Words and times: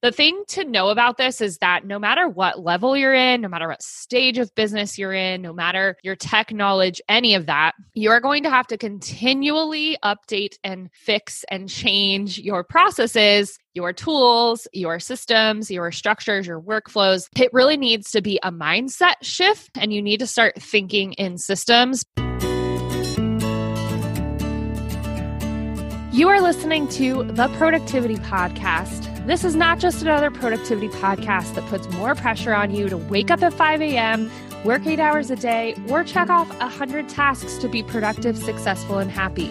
the 0.00 0.12
thing 0.12 0.44
to 0.48 0.64
know 0.64 0.90
about 0.90 1.16
this 1.16 1.40
is 1.40 1.58
that 1.58 1.84
no 1.84 1.98
matter 1.98 2.28
what 2.28 2.60
level 2.60 2.96
you're 2.96 3.14
in, 3.14 3.40
no 3.40 3.48
matter 3.48 3.66
what 3.66 3.82
stage 3.82 4.38
of 4.38 4.54
business 4.54 4.96
you're 4.96 5.12
in, 5.12 5.42
no 5.42 5.52
matter 5.52 5.96
your 6.04 6.14
tech 6.14 6.52
knowledge, 6.52 7.00
any 7.08 7.34
of 7.34 7.46
that, 7.46 7.72
you're 7.94 8.20
going 8.20 8.44
to 8.44 8.50
have 8.50 8.68
to 8.68 8.78
continually 8.78 9.96
update 10.04 10.56
and 10.62 10.88
fix 10.92 11.44
and 11.50 11.68
change 11.68 12.38
your 12.38 12.62
processes 12.62 13.58
your 13.74 13.92
tools, 13.92 14.66
your 14.72 14.98
systems, 14.98 15.70
your 15.70 15.92
structures, 15.92 16.48
your 16.48 16.60
workflows. 16.60 17.28
It 17.36 17.52
really 17.52 17.76
needs 17.76 18.10
to 18.10 18.20
be 18.20 18.40
a 18.42 18.50
mindset 18.50 19.14
shift, 19.22 19.70
and 19.78 19.92
you 19.92 20.02
need 20.02 20.18
to 20.18 20.26
start 20.26 20.60
thinking 20.60 21.12
in 21.12 21.38
systems. 21.38 22.04
You 26.12 26.28
are 26.28 26.40
listening 26.40 26.88
to 26.88 27.22
the 27.22 27.46
Productivity 27.56 28.16
Podcast. 28.16 29.07
This 29.28 29.44
is 29.44 29.54
not 29.54 29.78
just 29.78 30.00
another 30.00 30.30
productivity 30.30 30.88
podcast 30.88 31.54
that 31.54 31.66
puts 31.66 31.86
more 31.90 32.14
pressure 32.14 32.54
on 32.54 32.74
you 32.74 32.88
to 32.88 32.96
wake 32.96 33.30
up 33.30 33.42
at 33.42 33.52
5 33.52 33.82
a.m., 33.82 34.30
work 34.64 34.86
eight 34.86 34.98
hours 34.98 35.30
a 35.30 35.36
day, 35.36 35.76
or 35.90 36.02
check 36.02 36.30
off 36.30 36.48
100 36.58 37.10
tasks 37.10 37.58
to 37.58 37.68
be 37.68 37.82
productive, 37.82 38.38
successful, 38.38 38.96
and 38.96 39.10
happy. 39.10 39.50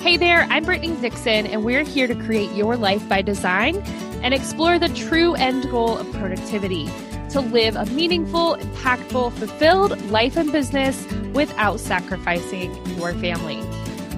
Hey 0.00 0.18
there, 0.18 0.46
I'm 0.50 0.64
Brittany 0.64 0.94
Dixon, 1.00 1.46
and 1.46 1.64
we're 1.64 1.84
here 1.84 2.06
to 2.06 2.14
create 2.14 2.52
your 2.52 2.76
life 2.76 3.08
by 3.08 3.22
design 3.22 3.76
and 4.22 4.34
explore 4.34 4.78
the 4.78 4.90
true 4.90 5.34
end 5.36 5.70
goal 5.70 5.96
of 5.96 6.12
productivity 6.12 6.90
to 7.30 7.40
live 7.40 7.76
a 7.76 7.86
meaningful, 7.86 8.56
impactful, 8.56 9.32
fulfilled 9.32 9.98
life 10.10 10.36
and 10.36 10.52
business 10.52 11.10
without 11.32 11.80
sacrificing 11.80 12.74
your 12.98 13.14
family. 13.14 13.58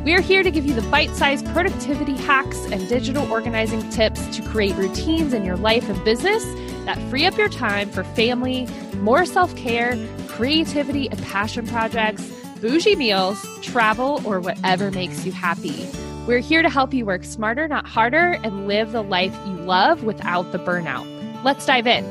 We're 0.06 0.20
here 0.20 0.44
to 0.44 0.52
give 0.52 0.64
you 0.64 0.72
the 0.72 0.88
bite 0.88 1.10
sized 1.10 1.46
productivity 1.46 2.16
hacks 2.16 2.64
and 2.66 2.88
digital 2.88 3.28
organizing 3.28 3.90
tips 3.90 4.24
to 4.36 4.42
create 4.42 4.76
routines 4.76 5.32
in 5.32 5.44
your 5.44 5.56
life 5.56 5.88
and 5.88 6.04
business 6.04 6.44
that 6.84 6.96
free 7.10 7.26
up 7.26 7.36
your 7.36 7.48
time 7.48 7.90
for 7.90 8.04
family, 8.04 8.68
more 8.98 9.26
self 9.26 9.56
care, 9.56 9.98
creativity, 10.28 11.10
and 11.10 11.20
passion 11.24 11.66
projects, 11.66 12.22
bougie 12.60 12.94
meals, 12.94 13.44
travel, 13.62 14.22
or 14.24 14.38
whatever 14.38 14.92
makes 14.92 15.26
you 15.26 15.32
happy. 15.32 15.88
We're 16.28 16.38
here 16.38 16.62
to 16.62 16.70
help 16.70 16.94
you 16.94 17.04
work 17.04 17.24
smarter, 17.24 17.66
not 17.66 17.84
harder, 17.88 18.38
and 18.44 18.68
live 18.68 18.92
the 18.92 19.02
life 19.02 19.36
you 19.44 19.54
love 19.54 20.04
without 20.04 20.52
the 20.52 20.58
burnout. 20.58 21.04
Let's 21.42 21.66
dive 21.66 21.88
in. 21.88 22.04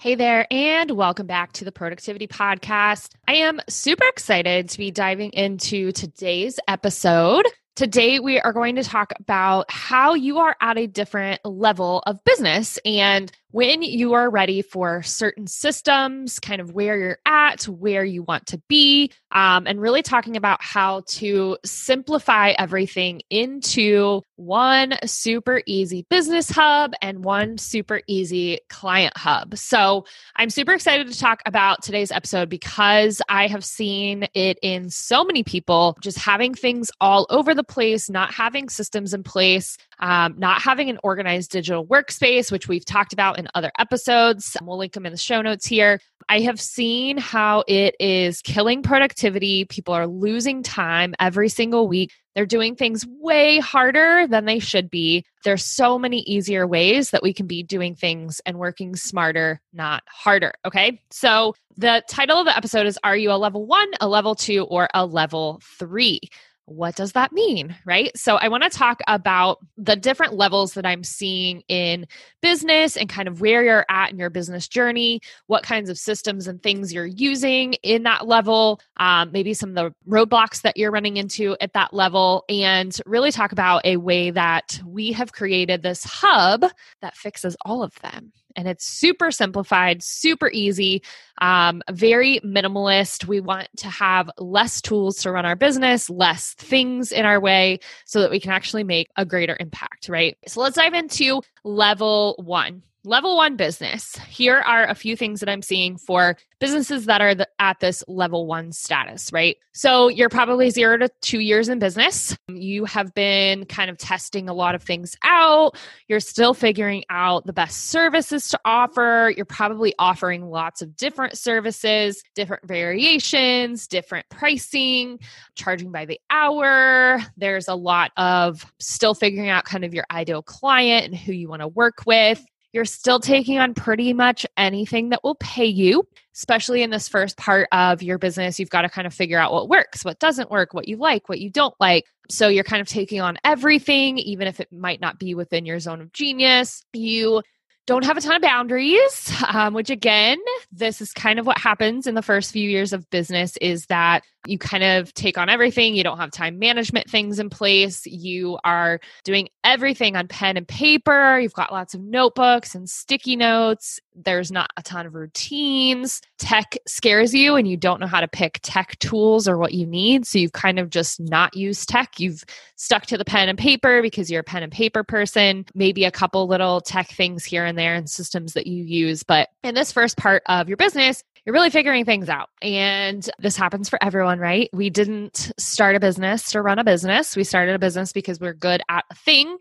Hey 0.00 0.14
there, 0.14 0.46
and 0.52 0.92
welcome 0.92 1.26
back 1.26 1.50
to 1.54 1.64
the 1.64 1.72
Productivity 1.72 2.28
Podcast. 2.28 3.10
I 3.26 3.34
am 3.34 3.60
super 3.68 4.06
excited 4.06 4.68
to 4.68 4.78
be 4.78 4.92
diving 4.92 5.32
into 5.32 5.90
today's 5.90 6.60
episode. 6.68 7.44
Today, 7.74 8.20
we 8.20 8.38
are 8.38 8.52
going 8.52 8.76
to 8.76 8.84
talk 8.84 9.12
about 9.18 9.68
how 9.72 10.14
you 10.14 10.38
are 10.38 10.54
at 10.60 10.78
a 10.78 10.86
different 10.86 11.40
level 11.44 12.04
of 12.06 12.22
business 12.22 12.78
and 12.84 13.32
when 13.50 13.82
you 13.82 14.12
are 14.12 14.28
ready 14.28 14.62
for 14.62 15.02
certain 15.02 15.46
systems, 15.46 16.38
kind 16.38 16.60
of 16.60 16.72
where 16.72 16.98
you're 16.98 17.18
at, 17.24 17.64
where 17.64 18.04
you 18.04 18.22
want 18.22 18.46
to 18.46 18.58
be, 18.68 19.10
um, 19.32 19.66
and 19.66 19.80
really 19.80 20.02
talking 20.02 20.36
about 20.36 20.62
how 20.62 21.02
to 21.06 21.56
simplify 21.64 22.50
everything 22.58 23.22
into 23.30 24.22
one 24.36 24.94
super 25.04 25.62
easy 25.66 26.06
business 26.10 26.50
hub 26.50 26.92
and 27.00 27.24
one 27.24 27.56
super 27.58 28.02
easy 28.06 28.58
client 28.68 29.16
hub. 29.16 29.56
So 29.56 30.04
I'm 30.36 30.50
super 30.50 30.74
excited 30.74 31.10
to 31.10 31.18
talk 31.18 31.40
about 31.46 31.82
today's 31.82 32.12
episode 32.12 32.48
because 32.48 33.22
I 33.28 33.46
have 33.46 33.64
seen 33.64 34.28
it 34.34 34.58
in 34.62 34.90
so 34.90 35.24
many 35.24 35.42
people 35.42 35.96
just 36.02 36.18
having 36.18 36.54
things 36.54 36.90
all 37.00 37.26
over 37.30 37.54
the 37.54 37.64
place, 37.64 38.10
not 38.10 38.32
having 38.32 38.68
systems 38.68 39.14
in 39.14 39.22
place, 39.22 39.76
um, 40.00 40.34
not 40.38 40.62
having 40.62 40.90
an 40.90 40.98
organized 41.02 41.50
digital 41.50 41.86
workspace, 41.86 42.52
which 42.52 42.68
we've 42.68 42.84
talked 42.84 43.12
about 43.12 43.38
in 43.38 43.48
other 43.54 43.72
episodes. 43.78 44.56
We'll 44.62 44.78
link 44.78 44.92
them 44.92 45.06
in 45.06 45.12
the 45.12 45.18
show 45.18 45.42
notes 45.42 45.66
here. 45.66 46.00
I 46.28 46.40
have 46.40 46.60
seen 46.60 47.16
how 47.16 47.64
it 47.66 47.96
is 47.98 48.42
killing 48.42 48.82
productivity. 48.82 49.64
People 49.64 49.94
are 49.94 50.06
losing 50.06 50.62
time 50.62 51.14
every 51.18 51.48
single 51.48 51.88
week. 51.88 52.12
They're 52.34 52.46
doing 52.46 52.76
things 52.76 53.06
way 53.18 53.58
harder 53.58 54.26
than 54.28 54.44
they 54.44 54.58
should 54.58 54.90
be. 54.90 55.24
There's 55.42 55.64
so 55.64 55.98
many 55.98 56.20
easier 56.20 56.66
ways 56.66 57.10
that 57.10 57.22
we 57.22 57.32
can 57.32 57.46
be 57.46 57.62
doing 57.62 57.94
things 57.94 58.40
and 58.46 58.58
working 58.58 58.94
smarter, 58.94 59.60
not 59.72 60.02
harder. 60.06 60.52
Okay. 60.64 61.00
So 61.10 61.54
the 61.76 62.02
title 62.08 62.38
of 62.38 62.46
the 62.46 62.56
episode 62.56 62.86
is 62.86 62.98
Are 63.02 63.16
you 63.16 63.32
a 63.32 63.38
level 63.38 63.66
one, 63.66 63.90
a 64.00 64.08
level 64.08 64.34
two, 64.34 64.64
or 64.64 64.88
a 64.94 65.06
level 65.06 65.60
three? 65.78 66.20
What 66.68 66.96
does 66.96 67.12
that 67.12 67.32
mean? 67.32 67.74
Right. 67.84 68.16
So, 68.16 68.36
I 68.36 68.48
want 68.48 68.62
to 68.64 68.70
talk 68.70 69.00
about 69.06 69.58
the 69.76 69.96
different 69.96 70.34
levels 70.34 70.74
that 70.74 70.84
I'm 70.86 71.02
seeing 71.02 71.62
in 71.68 72.06
business 72.42 72.96
and 72.96 73.08
kind 73.08 73.28
of 73.28 73.40
where 73.40 73.64
you're 73.64 73.86
at 73.88 74.10
in 74.10 74.18
your 74.18 74.30
business 74.30 74.68
journey, 74.68 75.20
what 75.46 75.62
kinds 75.62 75.90
of 75.90 75.98
systems 75.98 76.46
and 76.46 76.62
things 76.62 76.92
you're 76.92 77.06
using 77.06 77.74
in 77.82 78.02
that 78.04 78.26
level, 78.26 78.80
um, 78.98 79.32
maybe 79.32 79.54
some 79.54 79.70
of 79.70 79.74
the 79.74 79.94
roadblocks 80.08 80.62
that 80.62 80.76
you're 80.76 80.90
running 80.90 81.16
into 81.16 81.56
at 81.60 81.72
that 81.72 81.94
level, 81.94 82.44
and 82.48 83.00
really 83.06 83.32
talk 83.32 83.52
about 83.52 83.84
a 83.84 83.96
way 83.96 84.30
that 84.30 84.80
we 84.86 85.12
have 85.12 85.32
created 85.32 85.82
this 85.82 86.04
hub 86.04 86.64
that 87.00 87.16
fixes 87.16 87.56
all 87.64 87.82
of 87.82 87.98
them 88.00 88.32
and 88.56 88.68
it's 88.68 88.84
super 88.84 89.30
simplified, 89.30 90.02
super 90.02 90.50
easy, 90.50 91.02
um, 91.40 91.82
very 91.90 92.40
minimalist. 92.40 93.26
We 93.26 93.40
want 93.40 93.68
to 93.78 93.88
have 93.88 94.30
less 94.38 94.80
tools 94.80 95.16
to 95.18 95.30
run 95.30 95.46
our 95.46 95.56
business, 95.56 96.10
less 96.10 96.54
things 96.54 97.12
in 97.12 97.24
our 97.24 97.40
way 97.40 97.80
so 98.04 98.20
that 98.20 98.30
we 98.30 98.40
can 98.40 98.50
actually 98.50 98.84
make 98.84 99.08
a 99.16 99.24
greater 99.24 99.56
impact, 99.58 100.08
right? 100.08 100.36
So 100.46 100.60
let's 100.60 100.76
dive 100.76 100.94
into 100.94 101.42
level 101.64 102.34
one. 102.38 102.82
Level 103.04 103.36
one 103.36 103.56
business. 103.56 104.16
Here 104.28 104.56
are 104.56 104.84
a 104.86 104.94
few 104.94 105.16
things 105.16 105.38
that 105.40 105.48
I'm 105.48 105.62
seeing 105.62 105.96
for 105.96 106.36
businesses 106.58 107.06
that 107.06 107.20
are 107.20 107.32
the, 107.32 107.48
at 107.60 107.78
this 107.78 108.02
level 108.08 108.46
one 108.46 108.72
status, 108.72 109.32
right? 109.32 109.56
So 109.72 110.08
you're 110.08 110.28
probably 110.28 110.70
zero 110.70 110.98
to 110.98 111.08
two 111.20 111.38
years 111.38 111.68
in 111.68 111.78
business. 111.78 112.36
You 112.48 112.84
have 112.86 113.14
been 113.14 113.66
kind 113.66 113.88
of 113.88 113.98
testing 113.98 114.48
a 114.48 114.52
lot 114.52 114.74
of 114.74 114.82
things 114.82 115.16
out. 115.22 115.76
You're 116.08 116.18
still 116.18 116.54
figuring 116.54 117.04
out 117.08 117.46
the 117.46 117.52
best 117.52 117.86
services 117.86 118.48
to 118.48 118.60
offer. 118.64 119.32
You're 119.36 119.46
probably 119.46 119.94
offering 120.00 120.50
lots 120.50 120.82
of 120.82 120.96
different 120.96 121.38
services, 121.38 122.20
different 122.34 122.66
variations, 122.66 123.86
different 123.86 124.28
pricing, 124.28 125.20
charging 125.54 125.92
by 125.92 126.04
the 126.04 126.18
hour. 126.30 127.20
There's 127.36 127.68
a 127.68 127.76
lot 127.76 128.10
of 128.16 128.66
still 128.80 129.14
figuring 129.14 129.48
out 129.48 129.64
kind 129.64 129.84
of 129.84 129.94
your 129.94 130.04
ideal 130.10 130.42
client 130.42 131.06
and 131.06 131.16
who 131.16 131.32
you 131.32 131.48
want 131.48 131.62
to 131.62 131.68
work 131.68 132.02
with. 132.04 132.44
You're 132.72 132.84
still 132.84 133.18
taking 133.18 133.58
on 133.58 133.74
pretty 133.74 134.12
much 134.12 134.46
anything 134.56 135.08
that 135.08 135.24
will 135.24 135.36
pay 135.36 135.64
you, 135.64 136.06
especially 136.34 136.82
in 136.82 136.90
this 136.90 137.08
first 137.08 137.36
part 137.38 137.66
of 137.72 138.02
your 138.02 138.18
business. 138.18 138.58
You've 138.60 138.70
got 138.70 138.82
to 138.82 138.88
kind 138.88 139.06
of 139.06 139.14
figure 139.14 139.38
out 139.38 139.52
what 139.52 139.68
works, 139.68 140.04
what 140.04 140.18
doesn't 140.18 140.50
work, 140.50 140.74
what 140.74 140.86
you 140.86 140.96
like, 140.96 141.28
what 141.28 141.40
you 141.40 141.50
don't 141.50 141.74
like. 141.80 142.04
So 142.30 142.48
you're 142.48 142.64
kind 142.64 142.82
of 142.82 142.88
taking 142.88 143.22
on 143.22 143.38
everything, 143.42 144.18
even 144.18 144.46
if 144.46 144.60
it 144.60 144.70
might 144.70 145.00
not 145.00 145.18
be 145.18 145.34
within 145.34 145.64
your 145.64 145.80
zone 145.80 146.02
of 146.02 146.12
genius. 146.12 146.84
You 146.92 147.42
don't 147.88 148.04
have 148.04 148.18
a 148.18 148.20
ton 148.20 148.36
of 148.36 148.42
boundaries, 148.42 149.32
um, 149.48 149.72
which 149.72 149.88
again, 149.88 150.36
this 150.70 151.00
is 151.00 151.14
kind 151.14 151.38
of 151.38 151.46
what 151.46 151.56
happens 151.56 152.06
in 152.06 152.14
the 152.14 152.20
first 152.20 152.52
few 152.52 152.68
years 152.68 152.92
of 152.92 153.08
business 153.08 153.56
is 153.62 153.86
that 153.86 154.24
you 154.46 154.58
kind 154.58 154.84
of 154.84 155.12
take 155.14 155.38
on 155.38 155.48
everything. 155.48 155.94
You 155.94 156.04
don't 156.04 156.18
have 156.18 156.30
time 156.30 156.58
management 156.58 157.08
things 157.08 157.38
in 157.38 157.48
place. 157.48 158.04
You 158.04 158.58
are 158.62 159.00
doing 159.24 159.48
everything 159.64 160.16
on 160.16 160.28
pen 160.28 160.58
and 160.58 160.68
paper. 160.68 161.40
You've 161.40 161.54
got 161.54 161.72
lots 161.72 161.94
of 161.94 162.02
notebooks 162.02 162.74
and 162.74 162.90
sticky 162.90 163.36
notes. 163.36 164.00
There's 164.24 164.50
not 164.50 164.70
a 164.76 164.82
ton 164.82 165.06
of 165.06 165.14
routines. 165.14 166.20
Tech 166.38 166.76
scares 166.86 167.32
you 167.32 167.56
and 167.56 167.68
you 167.68 167.76
don't 167.76 168.00
know 168.00 168.06
how 168.06 168.20
to 168.20 168.28
pick 168.28 168.58
tech 168.62 168.98
tools 168.98 169.46
or 169.46 169.56
what 169.56 169.74
you 169.74 169.86
need. 169.86 170.26
So 170.26 170.38
you've 170.38 170.52
kind 170.52 170.78
of 170.78 170.90
just 170.90 171.20
not 171.20 171.56
used 171.56 171.88
tech. 171.88 172.18
You've 172.18 172.44
stuck 172.76 173.06
to 173.06 173.18
the 173.18 173.24
pen 173.24 173.48
and 173.48 173.58
paper 173.58 174.02
because 174.02 174.30
you're 174.30 174.40
a 174.40 174.44
pen 174.44 174.62
and 174.62 174.72
paper 174.72 175.04
person. 175.04 175.64
Maybe 175.74 176.04
a 176.04 176.10
couple 176.10 176.46
little 176.46 176.80
tech 176.80 177.08
things 177.08 177.44
here 177.44 177.64
and 177.64 177.78
there 177.78 177.94
and 177.94 178.10
systems 178.10 178.54
that 178.54 178.66
you 178.66 178.82
use. 178.82 179.22
But 179.22 179.48
in 179.62 179.74
this 179.74 179.92
first 179.92 180.16
part 180.16 180.42
of 180.46 180.68
your 180.68 180.76
business, 180.76 181.22
you're 181.44 181.54
really 181.54 181.70
figuring 181.70 182.04
things 182.04 182.28
out. 182.28 182.50
And 182.60 183.28
this 183.38 183.56
happens 183.56 183.88
for 183.88 184.02
everyone, 184.02 184.38
right? 184.38 184.68
We 184.72 184.90
didn't 184.90 185.52
start 185.58 185.96
a 185.96 186.00
business 186.00 186.50
to 186.52 186.60
run 186.60 186.78
a 186.78 186.84
business. 186.84 187.36
We 187.36 187.44
started 187.44 187.74
a 187.74 187.78
business 187.78 188.12
because 188.12 188.38
we're 188.38 188.52
good 188.52 188.82
at 188.88 189.04
a 189.10 189.14
thing 189.14 189.56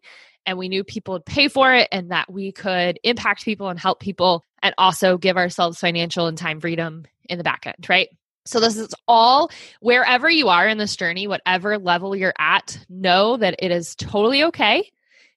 and 0.47 0.57
we 0.57 0.69
knew 0.69 0.83
people 0.83 1.13
would 1.13 1.25
pay 1.25 1.47
for 1.49 1.73
it 1.73 1.87
and 1.91 2.11
that 2.11 2.31
we 2.31 2.51
could 2.51 2.99
impact 3.03 3.45
people 3.45 3.69
and 3.69 3.79
help 3.79 3.99
people 3.99 4.43
and 4.63 4.73
also 4.77 5.17
give 5.17 5.37
ourselves 5.37 5.79
financial 5.79 6.25
and 6.25 6.37
time 6.37 6.59
freedom 6.59 7.05
in 7.29 7.37
the 7.37 7.43
back 7.43 7.67
end, 7.67 7.87
right? 7.87 8.09
So, 8.45 8.59
this 8.59 8.77
is 8.77 8.95
all 9.07 9.51
wherever 9.81 10.29
you 10.29 10.47
are 10.47 10.67
in 10.67 10.77
this 10.77 10.95
journey, 10.95 11.27
whatever 11.27 11.77
level 11.77 12.15
you're 12.15 12.33
at, 12.39 12.79
know 12.89 13.37
that 13.37 13.55
it 13.59 13.71
is 13.71 13.93
totally 13.95 14.45
okay. 14.45 14.89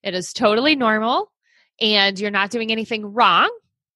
It 0.03 0.15
is 0.15 0.33
totally 0.33 0.77
normal 0.77 1.31
and 1.81 2.19
you're 2.19 2.31
not 2.31 2.51
doing 2.51 2.73
anything 2.73 3.13
wrong 3.13 3.51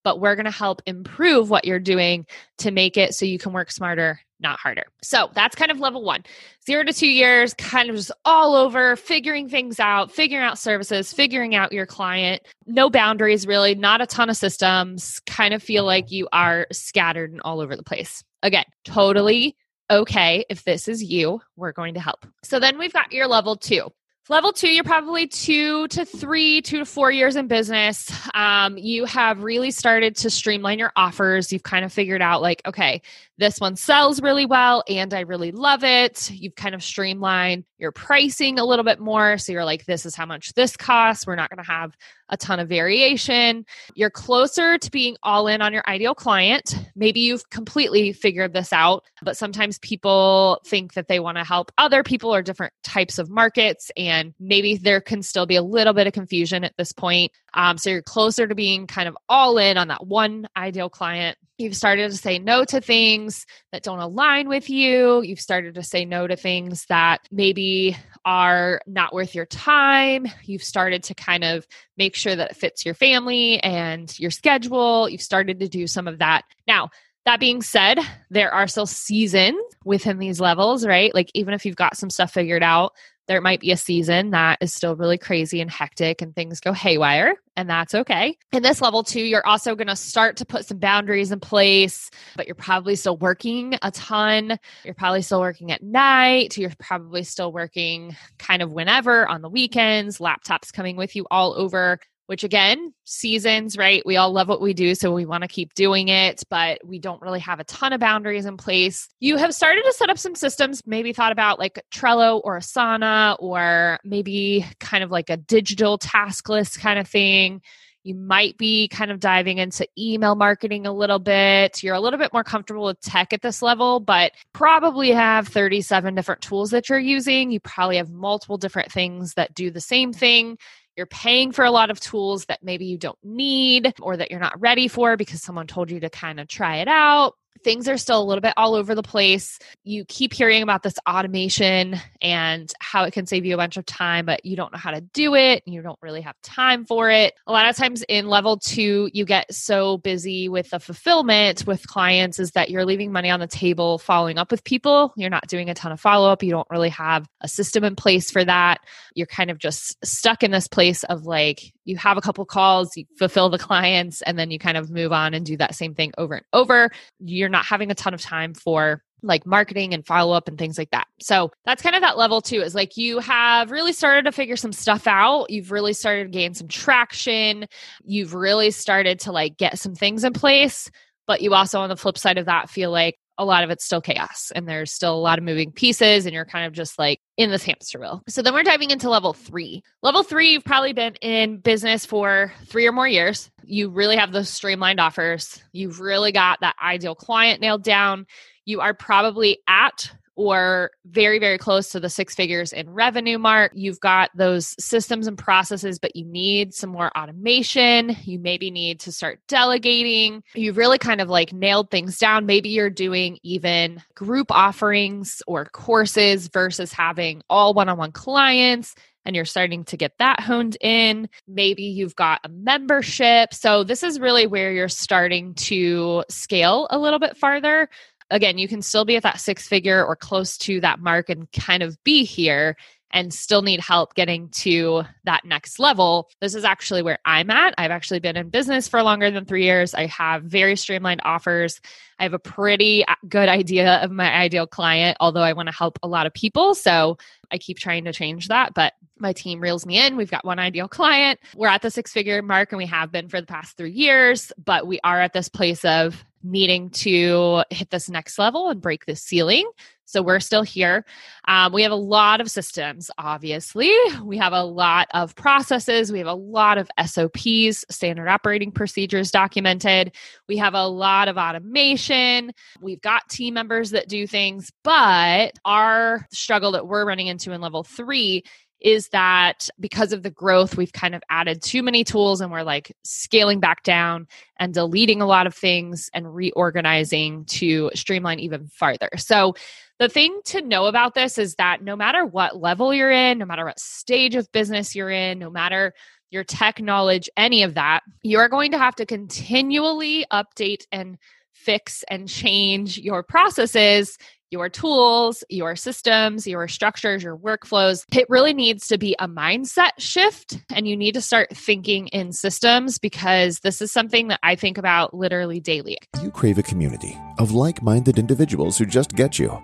but 0.05 0.21
we're 0.21 0.37
going 0.37 0.45
to 0.45 0.51
help 0.51 0.83
improve 0.87 1.51
what 1.51 1.65
you're 1.65 1.81
doing 1.81 2.27
to 2.59 2.71
make 2.71 2.97
it 2.97 3.15
so 3.15 3.25
you 3.25 3.39
can 3.39 3.53
work 3.53 3.73
smarter, 3.73 4.21
not 4.41 4.59
harder. 4.59 4.85
So 5.03 5.31
that's 5.35 5.55
kind 5.55 5.71
of 5.71 5.81
level 5.81 6.03
one. 6.03 6.25
Zero 6.67 6.85
to 6.85 6.93
two 6.93 7.09
years, 7.09 7.55
kind 7.55 7.91
of 7.91 7.97
just 7.97 8.13
all 8.25 8.55
over, 8.55 8.97
figuring 8.97 9.49
things 9.49 9.81
out, 9.81 10.13
figuring 10.13 10.45
out 10.45 10.59
services, 10.59 11.13
figuring 11.13 11.55
out 11.55 11.73
your 11.73 11.87
client. 11.87 12.43
No 12.67 12.91
boundaries, 12.91 13.47
really, 13.47 13.75
not 13.75 14.01
a 14.01 14.07
ton 14.07 14.31
of 14.31 14.37
systems. 14.37 15.21
Kind 15.27 15.55
of 15.55 15.63
feel 15.63 15.85
like 15.85 16.11
you 16.11 16.29
are 16.33 16.67
scattered 16.73 17.33
and 17.33 17.41
all 17.43 17.61
over 17.61 17.77
the 17.77 17.83
place. 17.83 18.23
Again, 18.43 18.65
totally 18.85 19.57
okay 19.91 20.45
if 20.49 20.65
this 20.65 20.89
is 20.89 21.03
you. 21.03 21.41
We're 21.57 21.73
going 21.73 21.95
to 21.95 22.01
help. 22.01 22.27
So 22.43 22.59
then 22.59 22.79
we've 22.79 22.93
got 22.93 23.13
your 23.13 23.27
level 23.27 23.57
two. 23.57 23.91
Level 24.31 24.53
two, 24.55 24.71
you're 24.71 24.85
probably 24.85 25.27
two 25.27 25.87
to 25.89 26.07
three, 26.07 26.63
two 26.63 26.79
to 26.79 26.87
four 26.87 27.11
years 27.11 27.37
in 27.37 27.47
business. 27.47 28.11
Um, 28.35 28.79
you 28.79 29.05
have 29.05 29.43
really 29.43 29.71
started 29.71 30.17
to 30.17 30.31
streamline 30.31 30.79
your 30.79 30.93
offers. 30.97 31.53
You've 31.53 31.63
kind 31.63 31.85
of 31.85 31.93
figured 31.93 32.23
out, 32.23 32.41
like, 32.41 32.63
okay, 32.65 33.03
this 33.37 33.61
one 33.61 33.77
sells 33.77 34.23
really 34.23 34.47
well 34.47 34.83
and 34.89 35.13
I 35.13 35.21
really 35.21 35.53
love 35.53 35.85
it. 35.85 36.31
You've 36.31 36.55
kind 36.55 36.75
of 36.75 36.83
streamlined 36.83 37.65
your 37.85 37.93
pricing 37.93 38.59
a 38.59 38.65
little 38.65 38.83
bit 38.83 38.99
more. 38.99 39.37
So 39.37 39.53
you're 39.53 39.67
like, 39.67 39.85
this 39.85 40.07
is 40.07 40.15
how 40.15 40.25
much 40.25 40.55
this 40.55 40.75
costs. 40.75 41.27
We're 41.27 41.37
not 41.37 41.51
going 41.51 41.63
to 41.63 41.71
have 41.71 41.95
a 42.31 42.37
ton 42.39 42.59
of 42.59 42.67
variation. 42.67 43.67
You're 43.95 44.09
closer 44.09 44.79
to 44.79 44.91
being 44.91 45.17
all 45.23 45.47
in 45.47 45.61
on 45.61 45.75
your 45.75 45.83
ideal 45.87 46.15
client. 46.15 46.75
Maybe 46.97 47.21
you've 47.21 47.49
completely 47.51 48.15
figured 48.15 48.55
this 48.55 48.73
out, 48.73 49.05
but 49.21 49.37
sometimes 49.37 49.79
people 49.81 50.63
think 50.67 50.95
that 50.95 51.09
they 51.09 51.21
want 51.21 51.37
to 51.37 51.45
help 51.45 51.71
other 51.77 52.03
people 52.03 52.35
or 52.35 52.41
different 52.41 52.73
types 52.83 53.19
of 53.19 53.29
markets. 53.29 53.91
And 53.99 54.33
maybe 54.41 54.79
there 54.79 55.03
can 55.03 55.23
still 55.23 55.45
be 55.45 55.57
a 55.57 55.63
little 55.63 55.93
bit 55.93 56.07
of 56.07 56.15
confusion 56.15 56.65
at 56.65 56.75
this 56.79 56.93
point. 56.93 57.33
Um, 57.53 57.77
so 57.77 57.91
you're 57.91 58.03
closer 58.03 58.47
to 58.47 58.55
being 58.55 58.87
kind 58.87 59.09
of 59.09 59.17
all 59.29 59.59
in 59.59 59.77
on 59.77 59.89
that 59.89 60.07
one 60.07 60.47
ideal 60.57 60.89
client. 60.89 61.37
You've 61.57 61.77
started 61.77 62.11
to 62.11 62.17
say 62.17 62.41
no 62.41 62.65
to 62.65 62.81
things 62.81 63.47
that 63.71 63.85
don't 63.85 64.01
align 64.01 64.49
with 64.49 64.69
you. 64.69 65.23
You've 65.23 65.41
started 65.41 65.77
to 65.77 65.85
say 65.85 66.05
no 66.05 66.27
to 66.27 66.35
things 66.35 66.85
that 66.87 67.29
maybe 67.31 67.97
are 68.25 68.81
not 68.89 69.15
worth 69.15 69.37
your 69.37 69.47
time. 69.47 70.27
You've 70.43 70.65
started 70.65 71.05
to 71.05 71.15
kind 71.15 71.45
of 71.45 71.65
make 71.97 72.17
sure 72.17 72.35
that 72.35 72.51
it 72.51 72.57
fits 72.57 72.85
your 72.85 72.95
family 72.95 73.61
and 73.61 74.19
your 74.19 74.33
schedule. 74.33 75.09
You've 75.09 75.23
started 75.23 75.61
to 75.61 75.69
do 75.69 75.87
some 75.87 76.09
of 76.09 76.19
that. 76.19 76.43
Now, 76.67 76.91
that 77.25 77.41
being 77.41 77.63
said, 77.63 78.01
there 78.31 78.53
are 78.53 78.67
still 78.67 78.87
seasons 78.87 79.57
within 79.85 80.19
these 80.19 80.41
levels, 80.41 80.85
right? 80.85 81.15
Like, 81.15 81.31
even 81.35 81.55
if 81.55 81.65
you've 81.65 81.77
got 81.77 81.97
some 81.97 82.11
stuff 82.11 82.33
figured 82.33 82.63
out, 82.63 82.93
there 83.27 83.41
might 83.41 83.61
be 83.61 83.71
a 83.71 83.77
season 83.77 84.31
that 84.31 84.59
is 84.61 84.73
still 84.73 84.97
really 84.97 85.19
crazy 85.19 85.61
and 85.61 85.71
hectic 85.71 86.21
and 86.23 86.35
things 86.35 86.61
go 86.61 86.73
haywire, 86.73 87.35
and 87.57 87.69
that's 87.69 87.95
okay. 87.95 88.37
In 88.53 88.63
this 88.63 88.81
level 88.81 89.03
two, 89.03 89.23
you're 89.23 89.47
also 89.47 89.75
going 89.75 89.89
to 89.89 89.97
start 89.97 90.37
to 90.39 90.45
put 90.45 90.67
some 90.67 90.79
boundaries 90.79 91.33
in 91.33 91.41
place, 91.41 92.11
but 92.37 92.47
you're 92.47 92.55
probably 92.55 92.97
still 92.97 93.17
working 93.17 93.79
a 93.83 93.91
ton. 93.91 94.59
You're 94.85 94.95
probably 94.95 95.23
still 95.23 95.41
working 95.41 95.73
at 95.73 95.83
night. 95.83 96.57
You're 96.59 96.73
probably 96.79 97.23
still 97.23 97.53
working 97.53 98.17
kind 98.39 98.63
of 98.63 98.73
whenever 98.73 99.29
on 99.29 99.43
the 99.43 99.49
weekends, 99.49 100.19
laptops 100.19 100.73
coming 100.73 100.97
with 100.97 101.17
you 101.17 101.27
all 101.31 101.55
over 101.55 101.99
which 102.27 102.45
again, 102.45 102.93
seasons, 103.05 103.77
right? 103.77 104.03
We 104.07 104.17
all 104.17 104.33
love 104.33 104.49
what 104.49 104.61
we 104.61 104.73
do, 104.73 104.95
so 104.95 105.13
we 105.13 105.27
want 105.27 105.43
to 105.43 105.49
keep 105.49 105.75
doing 105.75 106.09
it, 106.09 106.43
but 106.49 106.81
we 106.85 106.99
don't 106.99 107.21
really 107.21 107.41
have 107.41 107.61
a 107.61 107.65
ton 107.65 107.93
of 107.93 108.01
boundaries 108.01 108.47
in 108.47 108.57
place. 108.57 109.09
You 109.21 109.37
have 109.37 109.55
started 109.55 109.83
to 109.85 109.93
set 109.93 110.11
up 110.11 110.19
some 110.19 110.35
systems, 110.35 110.83
maybe 110.87 111.13
thought 111.13 111.33
about 111.33 111.59
like 111.59 111.83
Trello 111.93 112.41
or 112.43 112.59
Asana, 112.59 113.37
or 113.39 113.99
maybe 114.05 114.65
kind 114.81 115.05
of 115.05 115.11
like 115.11 115.29
a 115.29 115.37
digital 115.37 115.99
task 115.99 116.49
list 116.49 116.81
kind 116.81 116.99
of 116.99 117.07
thing. 117.07 117.61
You 118.05 118.15
might 118.15 118.59
be 118.59 118.89
kind 118.89 119.11
of 119.11 119.19
diving 119.19 119.57
into 119.57 119.89
email 119.99 120.35
marketing 120.35 120.87
a 120.87 120.93
little 120.93 121.19
bit. 121.19 121.83
You're 121.83 121.95
a 121.95 122.01
little 122.01 122.19
bit 122.19 122.35
more 122.35 122.45
comfortable 122.45 122.85
with 122.85 123.01
tech 123.01 123.33
at 123.33 123.41
this 123.41 123.63
level, 123.63 123.99
but 123.99 124.33
probably 124.53 125.11
have 125.11 125.49
37 125.49 126.15
different 126.15 126.43
tools 126.43 126.71
that 126.71 126.91
you're 126.91 126.99
using. 126.99 127.51
You 127.51 127.61
probably 127.61 127.97
have 127.97 128.11
multiple 128.11 128.59
different 128.59 128.93
things 128.93 129.35
that 129.35 129.55
do 129.55 129.71
the 129.71 129.81
same 129.81 130.13
thing 130.13 130.59
you're 130.97 131.07
paying 131.07 131.53
for 131.53 131.65
a 131.65 131.71
lot 131.71 131.91
of 131.91 132.01
tools 132.01 132.47
that 132.47 132.63
maybe 132.63 132.87
you 132.87 132.99
don't 132.99 133.19
need 133.23 133.95
or 134.01 134.17
that 134.17 134.31
you're 134.31 134.41
not 134.41 134.61
ready 134.61 134.89
for 134.89 135.17
because 135.17 135.43
someone 135.43 135.67
told 135.67 135.91
you 135.91 136.01
to 136.01 136.11
kind 136.11 136.39
of 136.41 136.49
try 136.49 136.77
it 136.77 136.89
out 136.89 137.35
things 137.63 137.89
are 137.89 137.97
still 137.97 138.23
a 138.23 138.25
little 138.25 138.41
bit 138.41 138.55
all 138.57 138.75
over 138.75 138.95
the 138.95 139.03
place. 139.03 139.59
You 139.85 140.05
keep 140.05 140.33
hearing 140.33 140.63
about 140.63 140.83
this 140.83 140.95
automation 141.09 141.97
and 142.21 142.73
how 142.81 143.05
it 143.05 143.13
can 143.13 143.27
save 143.27 143.45
you 143.45 143.55
a 143.55 143.57
bunch 143.57 143.77
of 143.77 143.87
time, 143.87 144.27
but 144.27 144.45
you 144.45 144.57
don't 144.57 144.73
know 144.73 144.79
how 144.79 144.91
to 144.91 145.01
do 145.01 145.35
it. 145.35 145.63
You 145.67 145.83
don't 145.83 145.99
really 146.03 146.21
have 146.23 146.41
time 146.43 146.85
for 146.85 147.11
it. 147.11 147.35
A 147.47 147.53
lot 147.53 147.69
of 147.69 147.77
times 147.77 148.05
in 148.09 148.29
level 148.29 148.59
two, 148.59 149.09
you 149.13 149.25
get 149.25 149.53
so 149.53 149.99
busy 149.99 150.49
with 150.49 150.71
the 150.71 150.81
fulfillment 150.81 151.67
with 151.67 151.87
clients 151.87 152.39
is 152.39 152.53
that 152.53 152.71
you're 152.71 152.85
leaving 152.85 153.13
money 153.13 153.31
on 153.31 153.41
the 153.41 153.47
table 153.47 153.99
following 153.99 154.39
up 154.39 154.51
with 154.51 154.65
people. 154.65 155.13
You're 155.17 155.31
not 155.31 155.49
doing 155.49 155.71
a 155.71 155.75
ton 155.75 155.93
of 155.93 156.01
follow 156.01 156.31
up. 156.31 156.43
You 156.43 156.51
don't 156.51 156.69
really 156.71 156.91
have 156.91 157.27
a 157.41 157.49
system 157.49 157.85
in 157.85 157.97
place 157.97 158.31
for 158.31 158.45
that. 158.45 158.81
You're 159.15 159.27
kind 159.27 159.51
of 159.51 159.59
just 159.59 160.05
stuck 160.05 160.43
in 160.43 160.51
this 160.51 160.69
place 160.69 161.05
of 161.05 161.25
like, 161.25 161.73
you 161.85 161.97
have 161.97 162.17
a 162.17 162.21
couple 162.21 162.45
calls, 162.45 162.97
you 162.97 163.05
fulfill 163.19 163.51
the 163.51 163.59
clients, 163.59 164.23
and 164.23 164.39
then 164.39 164.51
you 164.51 164.59
kind 164.59 164.77
of 164.77 164.91
move 164.91 165.13
on 165.13 165.35
and 165.35 165.45
do 165.45 165.57
that 165.57 165.75
same 165.75 165.95
thing 165.95 166.13
over 166.19 166.35
and 166.35 166.47
over. 166.53 166.91
You're 167.21 167.49
not 167.49 167.65
having 167.65 167.91
a 167.91 167.95
ton 167.95 168.15
of 168.15 168.21
time 168.21 168.55
for 168.55 169.03
like 169.23 169.47
marketing 169.47 169.95
and 169.95 170.07
follow 170.07 170.37
up 170.37 170.49
and 170.49 170.59
things 170.59 170.77
like 170.77 170.91
that. 170.91 171.07
So 171.21 171.51
that's 171.65 171.83
kind 171.83 171.97
of 171.97 172.03
that 172.03 172.19
level 172.19 172.43
too 172.43 172.61
is 172.61 172.75
like 172.75 172.97
you 172.97 173.21
have 173.21 173.71
really 173.71 173.95
started 173.95 174.27
to 174.27 174.33
figure 174.33 174.57
some 174.57 174.73
stuff 174.73 175.07
out. 175.07 175.49
You've 175.49 175.73
really 175.73 175.95
started 175.95 176.25
to 176.25 176.31
gain 176.31 176.55
some 176.55 176.69
traction. 176.69 177.67
You've 178.05 178.35
really 178.35 178.71
started 178.71 179.21
to 179.21 179.33
like 179.33 179.57
get 179.57 179.79
some 179.79 179.95
things 179.95 180.25
in 180.25 180.35
place. 180.35 180.91
But 181.27 181.41
you 181.41 181.55
also, 181.55 181.81
on 181.81 181.89
the 181.89 181.97
flip 181.97 182.19
side 182.19 182.37
of 182.37 182.47
that, 182.47 182.69
feel 182.69 182.91
like 182.91 183.17
a 183.39 183.45
lot 183.45 183.65
of 183.65 183.71
it's 183.71 183.85
still 183.85 184.01
chaos 184.01 184.53
and 184.55 184.69
there's 184.69 184.93
still 184.93 185.15
a 185.15 185.21
lot 185.21 185.39
of 185.39 185.45
moving 185.45 185.73
pieces 185.73 186.27
and 186.27 186.35
you're 186.35 186.45
kind 186.45 186.67
of 186.67 186.73
just 186.73 186.99
like 186.99 187.21
in 187.37 187.51
this 187.51 187.65
hamster 187.65 187.99
wheel. 187.99 188.23
So 188.29 188.43
then 188.43 188.55
we're 188.55 188.63
diving 188.63 188.91
into 188.91 189.11
level 189.11 189.33
three. 189.33 189.83
Level 190.03 190.23
three, 190.23 190.53
you've 190.53 190.65
probably 190.65 190.93
been 190.93 191.15
in 191.17 191.59
business 191.59 192.07
for 192.07 192.53
three 192.67 192.87
or 192.87 192.93
more 192.93 193.09
years. 193.09 193.51
You 193.65 193.91
really 193.91 194.17
have 194.17 194.33
those 194.33 194.49
streamlined 194.49 195.01
offers. 195.01 195.61
You've 195.73 196.01
really 196.01 196.33
got 196.33 196.61
that 196.61 196.77
ideal 196.83 197.15
client 197.15 197.61
nailed 197.61 197.83
down. 197.83 198.27
You 198.65 198.81
are 198.81 198.95
probably 198.95 199.59
at 199.69 200.11
or 200.37 200.91
very, 201.07 201.39
very 201.39 201.59
close 201.59 201.91
to 201.91 202.01
the 202.01 202.09
six 202.09 202.35
figures 202.35 202.73
in 202.73 202.91
revenue 202.91 203.39
mark. 203.39 203.73
You've 203.75 204.01
got 204.01 204.31
those 204.35 204.75
systems 204.83 205.27
and 205.27 205.39
processes, 205.39 205.99
but 205.99 206.17
you 206.17 206.25
need 206.25 206.75
some 206.75 206.91
more 206.91 207.17
automation. 207.17 208.17
You 208.25 208.39
maybe 208.39 208.71
need 208.71 209.01
to 209.01 209.13
start 209.13 209.41
delegating. 209.49 210.43
You've 210.55 210.77
really 210.77 210.99
kind 210.99 211.21
of 211.21 211.29
like 211.29 211.53
nailed 211.53 211.91
things 211.91 212.19
down. 212.19 212.47
Maybe 212.47 212.71
you're 212.71 212.91
doing 212.91 213.39
even 213.43 214.03
group 214.15 214.51
offerings 214.51 215.43
or 215.47 215.67
courses 215.67 216.49
versus 216.49 216.93
having 216.93 217.43
all 217.49 217.75
one 217.75 217.89
on 217.89 217.99
one 217.99 218.13
clients 218.13 218.95
and 219.25 219.35
you're 219.35 219.45
starting 219.45 219.85
to 219.85 219.97
get 219.97 220.13
that 220.19 220.41
honed 220.41 220.77
in. 220.81 221.29
Maybe 221.49 221.85
you've 221.85 222.17
got 222.17 222.41
a 222.45 222.49
membership. 222.49 223.55
So, 223.55 223.85
this 223.85 224.03
is 224.03 224.21
really 224.21 224.47
where 224.47 224.73
you're 224.73 224.89
starting 224.89 225.55
to 225.55 226.25
scale 226.29 226.87
a 226.91 226.99
little 226.99 227.19
bit 227.19 227.37
farther 227.37 227.89
again, 228.35 228.59
you 228.59 228.67
can 228.67 228.83
still 228.83 229.05
be 229.05 229.17
at 229.17 229.23
that 229.23 229.41
six 229.41 229.69
figure 229.69 230.05
or 230.05 230.17
close 230.17 230.59
to 230.59 230.81
that 230.81 230.99
mark 230.99 231.31
and 231.31 231.51
kind 231.53 231.85
of 231.85 232.03
be 232.03 232.25
here 232.25 232.77
and 233.13 233.33
still 233.33 233.63
need 233.63 233.79
help 233.79 234.15
getting 234.15 234.49
to 234.49 235.05
that 235.23 235.45
next 235.45 235.79
level. 235.79 236.29
This 236.41 236.57
is 236.57 236.65
actually 236.65 237.01
where 237.01 237.21
I'm 237.25 237.49
at. 237.49 237.73
I've 237.79 237.93
actually 237.93 238.19
been 238.19 238.37
in 238.37 238.49
business 238.49 238.89
for 238.89 239.05
longer 239.05 239.31
than 239.31 239.45
three 239.45 239.63
years. 239.63 239.95
I 239.95 240.07
have 240.07 240.43
very 240.43 240.75
streamlined 240.75 241.21
offers. 241.25 241.81
I 242.19 242.25
have 242.25 242.35
a 242.35 242.41
pretty 242.41 243.07
uh, 243.07 243.15
good 243.29 243.49
idea 243.49 243.99
of 244.03 244.11
my 244.11 244.35
ideal 244.35 244.67
client, 244.67 245.17
although 245.21 245.43
I 245.43 245.53
want 245.53 245.69
to 245.69 245.75
help 245.75 246.01
a 246.03 246.09
lot 246.09 246.27
of 246.27 246.35
people. 246.35 246.75
So 246.75 247.17
I 247.53 247.59
keep 247.59 247.79
trying 247.79 248.05
to 248.07 248.13
change 248.13 248.49
that, 248.49 248.75
but 248.75 248.95
my 249.17 249.33
team 249.33 249.61
reels 249.61 249.87
me 249.87 250.05
in. 250.05 250.17
We've 250.17 250.31
got 250.31 250.45
one 250.45 250.59
ideal 250.59 250.89
client. 250.89 251.39
We're 251.55 251.69
at 251.69 251.83
the 251.83 251.93
six 251.93 252.13
figure 252.13 252.43
mark 252.43 252.73
and 252.73 252.79
we 252.79 252.87
have 252.87 253.13
been 253.13 253.29
for 253.29 253.41
the 253.41 253.47
past 253.47 253.77
three 253.77 253.93
years, 253.93 254.51
but 254.63 254.89
we 254.89 254.99
are 255.05 255.21
at 255.21 255.33
this 255.33 255.49
place 255.49 255.85
of 255.85 256.25
needing 256.45 256.91
to 256.91 257.65
hit 257.71 257.91
this 257.91 258.09
next 258.09 258.39
level 258.39 258.69
and 258.69 258.81
break 258.81 259.07
this 259.07 259.23
ceiling. 259.23 259.69
So 260.07 260.23
we're 260.23 260.41
still 260.41 260.63
here. 260.63 261.05
Um, 261.49 261.73
we 261.73 261.83
have 261.83 261.91
a 261.91 261.97
lot 261.97 262.41
of 262.41 262.51
systems, 262.51 263.11
obviously. 263.17 263.91
We 264.23 264.37
have 264.37 264.53
a 264.53 264.63
lot 264.63 265.09
of 265.15 265.35
processes. 265.35 266.13
We 266.13 266.19
have 266.19 266.29
a 266.29 266.35
lot 266.35 266.79
of 266.79 266.91
SOPs, 267.05 267.85
standard 267.91 268.29
operating 268.29 268.71
procedures 268.71 269.31
documented. 269.31 270.15
We 270.47 270.59
have 270.59 270.75
a 270.75 270.87
lot 270.87 271.29
of 271.29 271.39
automation. 271.39 272.53
We've 272.81 273.01
got 273.01 273.29
team 273.29 273.55
members 273.55 273.91
that 273.91 274.09
do 274.09 274.27
things, 274.27 274.71
but 274.83 275.59
our 275.65 276.27
struggle 276.31 276.73
that 276.73 276.87
we're 276.87 277.07
running 277.07 277.29
into 277.29 277.53
in 277.53 277.61
level 277.61 277.83
three 277.83 278.45
is 278.81 279.09
that 279.09 279.69
because 279.81 280.13
of 280.13 280.23
the 280.23 280.31
growth, 280.31 280.77
we've 280.77 280.93
kind 280.93 281.15
of 281.15 281.23
added 281.31 281.63
too 281.63 281.83
many 281.83 282.05
tools 282.05 282.41
and 282.41 282.53
we're 282.53 282.63
like 282.63 282.95
scaling 283.03 283.61
back 283.61 283.83
down 283.83 284.27
and 284.59 284.75
deleting 284.75 285.23
a 285.23 285.27
lot 285.27 285.47
of 285.47 285.55
things 285.55 286.11
and 286.13 286.35
reorganizing 286.35 287.45
to 287.47 287.91
streamline 287.95 288.41
even 288.41 288.67
farther. 288.69 289.11
So, 289.17 289.55
the 290.01 290.09
thing 290.09 290.41
to 290.47 290.61
know 290.61 290.87
about 290.87 291.15
this 291.15 291.39
is 291.39 291.55
that 291.55 291.83
no 291.83 291.95
matter 291.95 292.27
what 292.27 292.61
level 292.61 292.93
you're 292.93 293.13
in, 293.13 293.39
no 293.39 293.47
matter 293.47 293.65
what 293.65 293.79
stage 293.79 294.35
of 294.35 294.51
business 294.51 294.97
you're 294.97 295.11
in, 295.11 295.39
no 295.39 295.51
matter 295.51 295.95
your 296.31 296.43
tech 296.43 296.81
knowledge, 296.81 297.31
any 297.37 297.63
of 297.63 297.75
that, 297.75 298.01
you're 298.23 298.49
going 298.49 298.73
to 298.73 298.79
have 298.79 298.97
to 298.97 299.07
continually 299.07 300.27
update 300.33 300.85
and 300.91 301.17
fix 301.53 302.05
and 302.09 302.29
change 302.29 302.99
your 302.99 303.23
processes, 303.23 304.19
your 304.51 304.69
tools, 304.69 305.43
your 305.49 305.77
systems, 305.77 306.47
your 306.47 306.69
structures, 306.69 307.23
your 307.23 307.37
workflows. 307.37 308.05
It 308.17 308.27
really 308.29 308.55
needs 308.55 308.87
to 308.89 308.99
be 308.99 309.17
a 309.19 309.29
mindset 309.29 309.91
shift 309.99 310.61
and 310.73 310.87
you 310.87 310.97
need 310.97 311.15
to 311.15 311.21
start 311.21 311.57
thinking 311.57 312.09
in 312.09 312.33
systems 312.33 312.99
because 312.99 313.61
this 313.61 313.83
is 313.83 313.91
something 313.91 314.29
that 314.29 314.41
I 314.43 314.55
think 314.55 314.79
about 314.79 315.15
literally 315.15 315.61
daily. 315.61 315.99
You 316.23 316.31
crave 316.31 316.59
a 316.59 316.63
community 316.63 317.19
of 317.39 317.53
like 317.53 317.83
minded 317.83 318.19
individuals 318.19 318.79
who 318.79 318.87
just 318.87 319.17
get 319.17 319.39
you. 319.39 319.61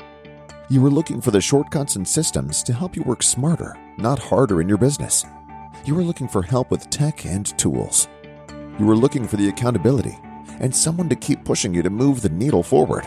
You 0.69 0.81
were 0.81 0.91
looking 0.91 1.21
for 1.21 1.31
the 1.31 1.41
shortcuts 1.41 1.97
and 1.97 2.07
systems 2.07 2.63
to 2.63 2.73
help 2.73 2.95
you 2.97 3.03
work 3.03 3.23
smarter, 3.23 3.77
not 3.99 4.19
harder 4.19 4.61
in 4.61 4.69
your 4.69 4.79
business. 4.79 5.25
You 5.85 5.95
were 5.95 6.03
looking 6.03 6.29
for 6.29 6.43
help 6.43 6.71
with 6.71 6.91
tech 6.91 7.27
and 7.27 7.47
tools. 7.59 8.09
You 8.79 8.87
were 8.87 8.97
looking 8.97 9.27
for 9.27 9.37
the 9.37 9.49
accountability 9.49 10.19
and 10.61 10.75
someone 10.75 11.09
to 11.09 11.17
keep 11.17 11.45
pushing 11.45 11.75
you 11.75 11.83
to 11.83 11.91
move 11.91 12.23
the 12.23 12.29
needle 12.29 12.63
forward. 12.63 13.07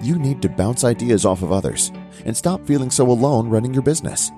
You 0.00 0.18
need 0.18 0.42
to 0.42 0.48
bounce 0.48 0.84
ideas 0.84 1.24
off 1.24 1.42
of 1.42 1.52
others 1.52 1.90
and 2.24 2.36
stop 2.36 2.66
feeling 2.66 2.90
so 2.90 3.10
alone 3.10 3.48
running 3.48 3.72
your 3.72 3.82
business. 3.82 4.30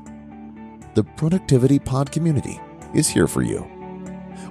The 0.94 1.04
Productivity 1.04 1.78
Pod 1.78 2.10
community 2.10 2.60
is 2.94 3.08
here 3.08 3.26
for 3.26 3.42
you. 3.42 3.66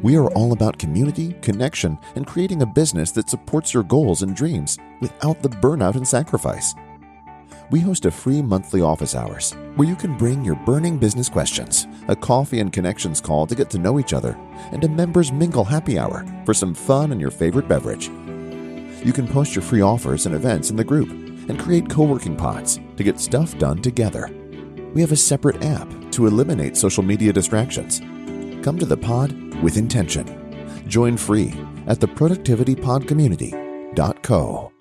We 0.01 0.15
are 0.17 0.29
all 0.33 0.51
about 0.51 0.77
community, 0.77 1.33
connection, 1.41 1.97
and 2.15 2.27
creating 2.27 2.61
a 2.61 2.67
business 2.67 3.11
that 3.11 3.29
supports 3.29 3.73
your 3.73 3.83
goals 3.83 4.21
and 4.21 4.35
dreams 4.35 4.77
without 5.01 5.41
the 5.41 5.49
burnout 5.49 5.95
and 5.95 6.07
sacrifice. 6.07 6.75
We 7.69 7.79
host 7.79 8.05
a 8.05 8.11
free 8.11 8.41
monthly 8.41 8.81
office 8.81 9.15
hours 9.15 9.53
where 9.75 9.87
you 9.87 9.95
can 9.95 10.17
bring 10.17 10.45
your 10.45 10.55
burning 10.55 10.97
business 10.97 11.27
questions, 11.27 11.87
a 12.07 12.15
coffee 12.15 12.59
and 12.59 12.71
connections 12.71 13.19
call 13.19 13.45
to 13.47 13.55
get 13.55 13.69
to 13.71 13.77
know 13.77 13.99
each 13.99 14.13
other, 14.13 14.37
and 14.71 14.83
a 14.83 14.89
members 14.89 15.31
mingle 15.31 15.65
happy 15.65 15.99
hour 15.99 16.25
for 16.45 16.53
some 16.53 16.73
fun 16.73 17.11
and 17.11 17.19
your 17.19 17.31
favorite 17.31 17.67
beverage. 17.67 18.09
You 19.03 19.13
can 19.13 19.27
post 19.27 19.55
your 19.55 19.63
free 19.63 19.81
offers 19.81 20.25
and 20.25 20.35
events 20.35 20.69
in 20.69 20.75
the 20.75 20.83
group 20.83 21.09
and 21.09 21.59
create 21.59 21.89
co 21.89 22.03
working 22.03 22.35
pods 22.35 22.79
to 22.97 23.03
get 23.03 23.19
stuff 23.19 23.57
done 23.57 23.81
together. 23.81 24.29
We 24.93 25.01
have 25.01 25.11
a 25.11 25.17
separate 25.17 25.63
app 25.63 25.87
to 26.11 26.27
eliminate 26.27 26.75
social 26.75 27.03
media 27.03 27.31
distractions. 27.31 27.99
Come 28.63 28.79
to 28.79 28.85
the 28.85 28.97
pod 28.97 29.31
with 29.61 29.77
intention. 29.77 30.25
Join 30.87 31.17
free 31.17 31.53
at 31.87 31.99
theproductivitypodcommunity.co. 31.99 34.71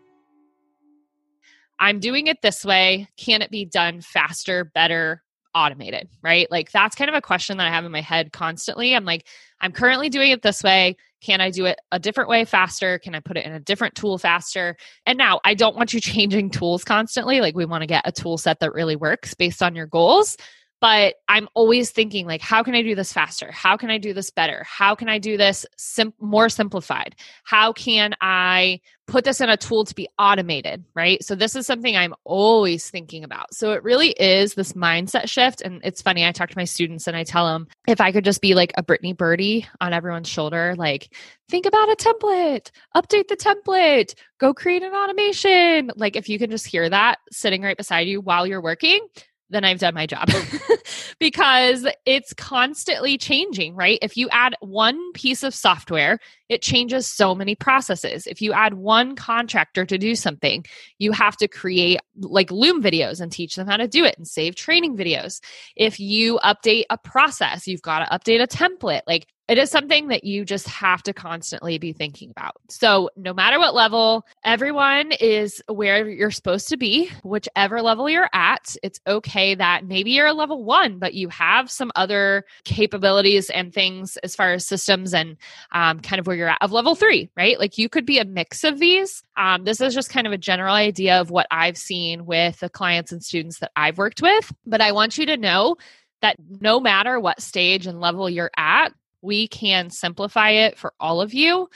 I'm 1.78 2.00
doing 2.00 2.26
it 2.26 2.40
this 2.42 2.64
way. 2.64 3.06
Can 3.18 3.42
it 3.42 3.50
be 3.50 3.66
done 3.66 4.00
faster, 4.00 4.64
better, 4.64 5.23
automated? 5.56 6.08
Right? 6.22 6.48
Like 6.50 6.70
that's 6.70 6.94
kind 6.94 7.08
of 7.08 7.16
a 7.16 7.22
question 7.22 7.56
that 7.56 7.66
I 7.66 7.70
have 7.70 7.84
in 7.84 7.92
my 7.92 8.02
head 8.02 8.32
constantly. 8.32 8.94
I'm 8.94 9.04
like, 9.04 9.26
I'm 9.60 9.72
currently 9.72 10.10
doing 10.10 10.30
it 10.30 10.42
this 10.42 10.62
way. 10.62 10.96
Can 11.22 11.40
I 11.40 11.50
do 11.50 11.64
it 11.64 11.80
a 11.90 11.98
different 11.98 12.28
way 12.28 12.44
faster? 12.44 12.98
Can 12.98 13.14
I 13.14 13.20
put 13.20 13.38
it 13.38 13.46
in 13.46 13.52
a 13.52 13.58
different 13.58 13.94
tool 13.94 14.18
faster? 14.18 14.76
And 15.06 15.16
now 15.16 15.40
I 15.44 15.54
don't 15.54 15.75
want 15.75 15.94
you 15.94 16.00
changing 16.02 16.50
tools 16.50 16.84
constantly. 16.84 17.40
Like 17.40 17.56
we 17.56 17.64
want 17.64 17.82
to 17.82 17.86
get 17.86 18.06
a 18.06 18.12
tool 18.12 18.36
set 18.36 18.60
that 18.60 18.75
really 18.75 18.96
works 18.96 19.34
based 19.34 19.62
on 19.62 19.75
your 19.75 19.86
goals 19.86 20.36
but 20.80 21.16
i'm 21.28 21.49
always 21.54 21.90
thinking 21.90 22.26
like 22.26 22.40
how 22.40 22.62
can 22.62 22.75
i 22.75 22.83
do 22.83 22.95
this 22.95 23.12
faster? 23.12 23.50
How 23.52 23.76
can 23.76 23.90
i 23.90 23.99
do 23.99 24.12
this 24.12 24.30
better? 24.30 24.64
How 24.66 24.95
can 24.95 25.09
i 25.09 25.18
do 25.18 25.37
this 25.37 25.66
sim- 25.76 26.14
more 26.21 26.49
simplified? 26.49 27.16
How 27.45 27.73
can 27.73 28.14
i 28.21 28.80
put 29.06 29.25
this 29.25 29.40
in 29.40 29.49
a 29.49 29.56
tool 29.56 29.85
to 29.85 29.95
be 29.95 30.09
automated 30.18 30.85
right? 30.95 31.23
So 31.25 31.35
this 31.35 31.56
is 31.56 31.66
something 31.66 31.97
i'm 31.97 32.14
always 32.25 32.90
thinking 32.90 33.25
about. 33.25 33.54
So 33.54 33.73
it 33.73 33.83
really 33.83 34.11
is 34.11 34.54
this 34.54 34.73
mindset 34.73 35.28
shift 35.28 35.61
and 35.62 35.80
it's 35.85 36.02
funny 36.02 36.25
i 36.25 36.33
talk 36.33 36.50
to 36.50 36.59
my 36.59 36.64
students 36.64 37.06
and 37.06 37.16
i 37.16 37.25
tell 37.25 37.47
them 37.47 37.68
if 37.88 38.00
i 38.00 38.12
could 38.12 38.25
just 38.25 38.40
be 38.40 38.54
like 38.54 38.73
a 38.76 38.83
brittany 38.83 39.12
birdie 39.12 39.66
on 39.80 39.92
everyone's 39.92 40.28
shoulder 40.28 40.75
like 40.76 41.14
think 41.49 41.66
about 41.66 41.90
a 41.90 41.97
template 41.97 42.71
update 42.95 43.28
the 43.28 43.37
template 43.37 44.14
go 44.38 44.52
create 44.52 44.83
an 44.83 44.92
automation. 44.92 45.90
Like 45.97 46.16
if 46.16 46.28
you 46.28 46.38
can 46.38 46.50
just 46.50 46.66
hear 46.66 46.88
that 46.88 47.18
sitting 47.30 47.62
right 47.62 47.76
beside 47.76 48.06
you 48.06 48.21
while 48.21 48.47
you're 48.47 48.62
working 48.62 49.06
then 49.50 49.65
I've 49.65 49.79
done 49.79 49.95
my 49.95 50.07
job 50.07 50.29
because 51.21 51.87
it's 52.05 52.33
constantly 52.35 53.17
changing, 53.17 53.75
right? 53.75 53.99
If 54.03 54.17
you 54.17 54.29
add 54.31 54.55
one 54.61 55.12
piece 55.12 55.43
of 55.43 55.55
software, 55.55 56.19
it 56.49 56.62
changes 56.62 57.07
so 57.11 57.35
many 57.35 57.55
processes. 57.55 58.26
If 58.26 58.43
you 58.43 58.53
add 58.53 58.75
one 58.75 59.15
contractor 59.15 59.85
to 59.87 59.99
do 59.99 60.15
something, 60.15 60.65
you 60.99 61.12
have 61.12 61.37
to 61.38 61.49
create 61.49 62.00
like 62.21 62.50
Loom 62.50 62.83
videos 62.83 63.21
and 63.21 63.31
teach 63.31 63.55
them 63.55 63.69
how 63.69 63.76
to 63.76 63.88
do 63.88 64.05
it 64.05 64.17
and 64.17 64.26
save 64.26 64.57
training 64.57 64.97
videos. 64.97 65.41
If 65.76 66.00
you 66.00 66.38
update 66.45 66.85
a 66.91 66.99
process, 66.99 67.67
you've 67.67 67.83
got 67.83 68.00
to 68.00 68.19
update 68.19 68.43
a 68.43 68.47
template. 68.47 69.03
Like 69.07 69.26
it 69.49 69.59
is 69.59 69.71
something 69.71 70.09
that 70.09 70.25
you 70.25 70.45
just 70.45 70.67
have 70.67 71.03
to 71.05 71.12
constantly 71.12 71.79
be 71.79 71.93
thinking 71.93 72.31
about. 72.31 72.57
So, 72.69 73.11
no 73.17 73.33
matter 73.33 73.59
what 73.59 73.75
level, 73.75 74.26
everyone 74.45 75.12
is 75.12 75.62
where 75.69 76.09
you're 76.09 76.33
supposed 76.33 76.69
to 76.69 76.76
be, 76.76 77.11
whichever 77.23 77.81
level 77.81 78.11
you're 78.11 78.29
at. 78.33 78.76
It's 78.83 79.00
okay 79.07 79.55
that 79.55 79.87
maybe 79.87 80.11
you're 80.11 80.26
a 80.26 80.33
level 80.33 80.65
one, 80.65 80.99
but 80.99 81.15
you 81.15 81.29
have 81.29 81.71
some 81.71 81.93
other 81.95 82.45
capabilities 82.65 83.49
and 83.50 83.73
things 83.73 84.17
as 84.19 84.35
far 84.35 84.53
as 84.53 84.67
systems 84.67 85.15
and 85.15 85.37
um, 85.73 86.00
kind 86.00 86.19
of 86.19 86.26
where 86.26 86.37
you're 86.37 86.49
at 86.49 86.59
of 86.61 86.73
level 86.73 86.97
three, 86.97 87.31
right? 87.37 87.59
Like 87.59 87.79
you 87.79 87.88
could 87.88 88.07
be 88.07 88.19
a 88.19 88.25
mix 88.25 88.65
of 88.65 88.81
these. 88.81 89.23
Um, 89.37 89.65
this 89.65 89.81
is 89.81 89.95
just 89.95 90.11
kind 90.11 90.26
of 90.26 90.33
a 90.33 90.38
general 90.38 90.75
idea 90.75 91.21
of 91.21 91.31
what 91.31 91.47
I've 91.50 91.79
seen 91.79 92.26
with 92.26 92.59
the 92.61 92.69
clients 92.69 93.12
and 93.12 93.23
students 93.23 93.61
that 93.61 93.71
I've 93.76 93.99
worked 93.99 94.23
with. 94.23 94.53
But 94.67 94.81
I 94.81 94.93
want 94.93 95.19
you 95.19 95.26
to 95.26 95.37
know 95.37 95.76
that 96.23 96.37
no 96.61 96.81
matter 96.81 97.21
what 97.21 97.41
stage 97.41 97.87
and 97.87 98.00
level 98.00 98.29
you're 98.29 98.50
at, 98.57 98.93
we 99.23 99.49
can 99.49 99.90
simplify 99.90 100.50
it 100.50 100.78
for 100.78 100.92
all 101.00 101.20
of 101.20 101.35
you. 101.35 101.68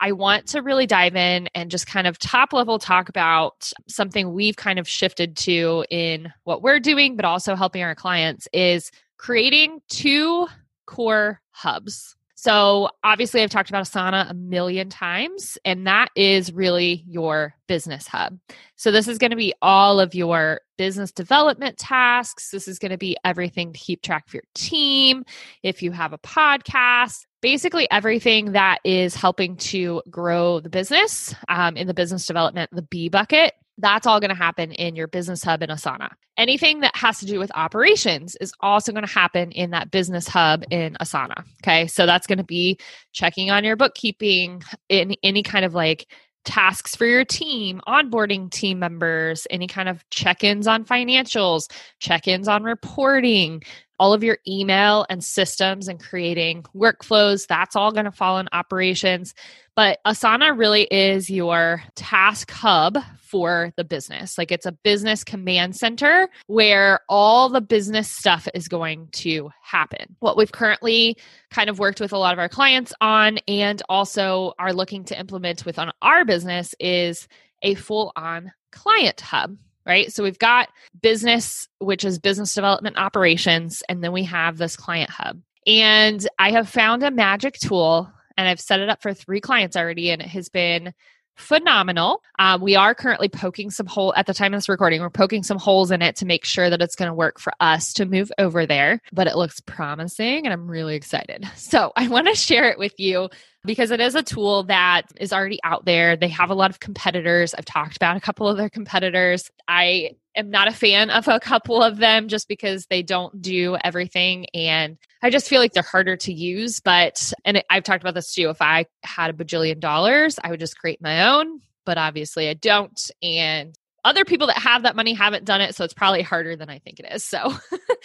I 0.00 0.12
want 0.12 0.46
to 0.48 0.62
really 0.62 0.86
dive 0.86 1.16
in 1.16 1.48
and 1.54 1.70
just 1.70 1.86
kind 1.86 2.06
of 2.06 2.18
top 2.18 2.52
level 2.52 2.78
talk 2.78 3.08
about 3.08 3.72
something 3.88 4.32
we've 4.32 4.56
kind 4.56 4.78
of 4.78 4.88
shifted 4.88 5.36
to 5.38 5.84
in 5.90 6.32
what 6.44 6.62
we're 6.62 6.78
doing, 6.78 7.16
but 7.16 7.24
also 7.24 7.56
helping 7.56 7.82
our 7.82 7.96
clients 7.96 8.46
is 8.52 8.92
creating 9.16 9.80
two 9.88 10.46
core 10.86 11.40
hubs. 11.50 12.16
So, 12.40 12.90
obviously, 13.02 13.42
I've 13.42 13.50
talked 13.50 13.68
about 13.68 13.84
Asana 13.84 14.30
a 14.30 14.34
million 14.34 14.90
times, 14.90 15.58
and 15.64 15.88
that 15.88 16.10
is 16.14 16.52
really 16.52 17.02
your 17.08 17.56
business 17.66 18.06
hub. 18.06 18.38
So, 18.76 18.92
this 18.92 19.08
is 19.08 19.18
going 19.18 19.32
to 19.32 19.36
be 19.36 19.54
all 19.60 19.98
of 19.98 20.14
your 20.14 20.60
business 20.76 21.10
development 21.10 21.78
tasks. 21.78 22.52
This 22.52 22.68
is 22.68 22.78
going 22.78 22.92
to 22.92 22.96
be 22.96 23.16
everything 23.24 23.72
to 23.72 23.78
keep 23.80 24.02
track 24.02 24.28
of 24.28 24.34
your 24.34 24.44
team. 24.54 25.24
If 25.64 25.82
you 25.82 25.90
have 25.90 26.12
a 26.12 26.18
podcast, 26.18 27.26
basically 27.42 27.90
everything 27.90 28.52
that 28.52 28.78
is 28.84 29.16
helping 29.16 29.56
to 29.56 30.00
grow 30.08 30.60
the 30.60 30.70
business 30.70 31.34
um, 31.48 31.76
in 31.76 31.88
the 31.88 31.94
business 31.94 32.24
development, 32.24 32.70
the 32.72 32.82
B 32.82 33.08
bucket. 33.08 33.52
That's 33.78 34.06
all 34.06 34.20
going 34.20 34.30
to 34.30 34.34
happen 34.34 34.72
in 34.72 34.96
your 34.96 35.06
business 35.06 35.42
hub 35.42 35.62
in 35.62 35.70
Asana. 35.70 36.10
Anything 36.36 36.80
that 36.80 36.94
has 36.96 37.18
to 37.20 37.26
do 37.26 37.38
with 37.38 37.50
operations 37.54 38.36
is 38.40 38.52
also 38.60 38.92
going 38.92 39.06
to 39.06 39.12
happen 39.12 39.52
in 39.52 39.70
that 39.70 39.90
business 39.90 40.26
hub 40.28 40.64
in 40.70 40.96
Asana. 41.00 41.44
Okay. 41.62 41.86
So 41.86 42.04
that's 42.04 42.26
going 42.26 42.38
to 42.38 42.44
be 42.44 42.78
checking 43.12 43.50
on 43.50 43.64
your 43.64 43.76
bookkeeping, 43.76 44.62
in 44.88 45.14
any 45.22 45.42
kind 45.42 45.64
of 45.64 45.74
like 45.74 46.12
tasks 46.44 46.96
for 46.96 47.06
your 47.06 47.24
team, 47.24 47.80
onboarding 47.86 48.50
team 48.50 48.78
members, 48.78 49.46
any 49.50 49.66
kind 49.66 49.88
of 49.88 50.08
check 50.10 50.42
ins 50.42 50.66
on 50.66 50.84
financials, 50.84 51.70
check 52.00 52.26
ins 52.26 52.48
on 52.48 52.62
reporting, 52.62 53.62
all 53.98 54.12
of 54.12 54.22
your 54.22 54.38
email 54.46 55.06
and 55.10 55.22
systems 55.22 55.88
and 55.88 56.02
creating 56.02 56.64
workflows. 56.74 57.46
That's 57.46 57.76
all 57.76 57.92
going 57.92 58.04
to 58.04 58.12
fall 58.12 58.38
in 58.38 58.48
operations. 58.52 59.34
But 59.74 60.00
Asana 60.04 60.58
really 60.58 60.84
is 60.84 61.30
your 61.30 61.82
task 61.94 62.50
hub 62.50 62.98
for 63.20 63.72
the 63.76 63.84
business. 63.84 64.36
Like 64.36 64.50
it's 64.50 64.66
a 64.66 64.72
business 64.72 65.22
command 65.22 65.76
center 65.76 66.28
where 66.46 67.00
all 67.08 67.48
the 67.48 67.60
business 67.60 68.10
stuff 68.10 68.48
is 68.54 68.66
going 68.66 69.08
to 69.12 69.50
happen. 69.62 70.16
What 70.18 70.36
we've 70.36 70.50
currently 70.50 71.16
kind 71.50 71.70
of 71.70 71.78
worked 71.78 72.00
with 72.00 72.12
a 72.12 72.18
lot 72.18 72.32
of 72.32 72.38
our 72.38 72.48
clients 72.48 72.92
on 73.00 73.38
and 73.46 73.82
also 73.88 74.54
are 74.58 74.72
looking 74.72 75.04
to 75.04 75.18
implement 75.18 75.64
with 75.64 75.78
on 75.78 75.92
our 76.02 76.24
business 76.24 76.74
is 76.80 77.28
a 77.62 77.74
full 77.74 78.12
on 78.16 78.52
client 78.72 79.20
hub 79.20 79.56
right? 79.88 80.12
So 80.12 80.22
we've 80.22 80.38
got 80.38 80.68
business, 81.00 81.66
which 81.78 82.04
is 82.04 82.18
business 82.18 82.54
development 82.54 82.98
operations, 82.98 83.82
and 83.88 84.04
then 84.04 84.12
we 84.12 84.24
have 84.24 84.58
this 84.58 84.76
client 84.76 85.10
hub. 85.10 85.40
And 85.66 86.26
I 86.38 86.52
have 86.52 86.68
found 86.68 87.02
a 87.02 87.10
magic 87.10 87.54
tool 87.54 88.12
and 88.38 88.46
I've 88.46 88.60
set 88.60 88.80
it 88.80 88.88
up 88.88 89.02
for 89.02 89.12
three 89.12 89.40
clients 89.40 89.76
already, 89.76 90.10
and 90.10 90.22
it 90.22 90.28
has 90.28 90.48
been 90.48 90.94
phenomenal. 91.36 92.22
Um, 92.38 92.60
we 92.60 92.76
are 92.76 92.94
currently 92.94 93.28
poking 93.28 93.70
some 93.70 93.86
hole 93.86 94.14
at 94.16 94.26
the 94.26 94.34
time 94.34 94.54
of 94.54 94.58
this 94.58 94.68
recording. 94.68 95.00
We're 95.00 95.10
poking 95.10 95.42
some 95.42 95.58
holes 95.58 95.90
in 95.90 96.02
it 96.02 96.16
to 96.16 96.26
make 96.26 96.44
sure 96.44 96.70
that 96.70 96.80
it's 96.80 96.94
going 96.94 97.08
to 97.08 97.14
work 97.14 97.40
for 97.40 97.52
us 97.60 97.92
to 97.94 98.06
move 98.06 98.30
over 98.38 98.64
there. 98.64 99.00
But 99.12 99.26
it 99.26 99.36
looks 99.36 99.60
promising, 99.60 100.46
and 100.46 100.52
I'm 100.52 100.68
really 100.68 100.94
excited. 100.94 101.46
So 101.68 101.92
I 101.96 102.08
want 102.08 102.26
to 102.28 102.34
share 102.34 102.70
it 102.70 102.78
with 102.78 102.98
you 102.98 103.28
because 103.64 103.90
it 103.90 104.00
is 104.00 104.14
a 104.14 104.22
tool 104.22 104.64
that 104.64 105.02
is 105.20 105.32
already 105.32 105.58
out 105.64 105.84
there. 105.84 106.16
They 106.16 106.28
have 106.28 106.50
a 106.50 106.54
lot 106.54 106.70
of 106.70 106.80
competitors. 106.80 107.54
I've 107.54 107.64
talked 107.64 107.96
about 107.96 108.16
a 108.16 108.20
couple 108.20 108.48
of 108.48 108.56
their 108.56 108.70
competitors. 108.70 109.50
I 109.66 110.12
am 110.34 110.50
not 110.50 110.68
a 110.68 110.72
fan 110.72 111.10
of 111.10 111.28
a 111.28 111.40
couple 111.40 111.82
of 111.82 111.98
them 111.98 112.28
just 112.28 112.48
because 112.48 112.86
they 112.86 113.02
don't 113.02 113.42
do 113.42 113.76
everything 113.82 114.46
and 114.54 114.96
I 115.20 115.30
just 115.30 115.48
feel 115.48 115.60
like 115.60 115.72
they're 115.72 115.82
harder 115.82 116.16
to 116.16 116.32
use. 116.32 116.78
But, 116.80 117.32
and 117.44 117.62
I've 117.68 117.82
talked 117.82 118.04
about 118.04 118.14
this 118.14 118.32
too. 118.32 118.50
If 118.50 118.62
I 118.62 118.86
had 119.02 119.30
a 119.30 119.32
bajillion 119.32 119.80
dollars, 119.80 120.38
I 120.42 120.50
would 120.50 120.60
just 120.60 120.78
create 120.78 121.02
my 121.02 121.34
own 121.34 121.60
but 121.88 121.96
obviously 121.96 122.50
I 122.50 122.52
don't. 122.52 123.10
And 123.22 123.74
other 124.04 124.26
people 124.26 124.48
that 124.48 124.58
have 124.58 124.82
that 124.82 124.94
money 124.94 125.14
haven't 125.14 125.46
done 125.46 125.62
it. 125.62 125.74
So 125.74 125.84
it's 125.84 125.94
probably 125.94 126.20
harder 126.20 126.54
than 126.54 126.68
I 126.68 126.80
think 126.80 127.00
it 127.00 127.06
is. 127.10 127.24
So, 127.24 127.54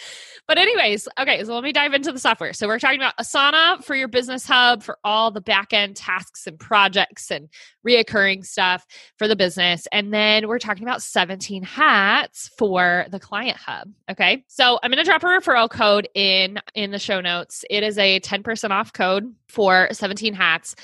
but, 0.46 0.58
anyways, 0.58 1.08
okay, 1.18 1.42
so 1.44 1.54
let 1.54 1.64
me 1.64 1.72
dive 1.72 1.94
into 1.94 2.12
the 2.12 2.18
software. 2.18 2.52
So, 2.52 2.66
we're 2.66 2.78
talking 2.78 3.00
about 3.00 3.16
Asana 3.18 3.82
for 3.84 3.94
your 3.94 4.08
business 4.08 4.46
hub 4.46 4.82
for 4.82 4.98
all 5.04 5.30
the 5.30 5.40
back 5.40 5.72
end 5.72 5.96
tasks 5.96 6.46
and 6.46 6.58
projects 6.58 7.30
and 7.30 7.48
reoccurring 7.86 8.44
stuff 8.44 8.86
for 9.18 9.28
the 9.28 9.36
business. 9.36 9.86
And 9.92 10.12
then 10.12 10.48
we're 10.48 10.58
talking 10.58 10.82
about 10.82 11.02
17 11.02 11.62
hats 11.62 12.50
for 12.58 13.06
the 13.10 13.20
client 13.20 13.56
hub. 13.56 13.90
Okay. 14.10 14.44
So, 14.48 14.78
I'm 14.82 14.90
going 14.90 15.02
to 15.02 15.08
drop 15.08 15.22
a 15.22 15.26
referral 15.26 15.70
code 15.70 16.08
in 16.14 16.58
in 16.74 16.90
the 16.90 16.98
show 16.98 17.20
notes. 17.20 17.64
It 17.70 17.82
is 17.82 17.98
a 17.98 18.20
10% 18.20 18.70
off 18.70 18.92
code 18.92 19.34
for 19.48 19.88
17 19.92 20.34
hats. 20.34 20.74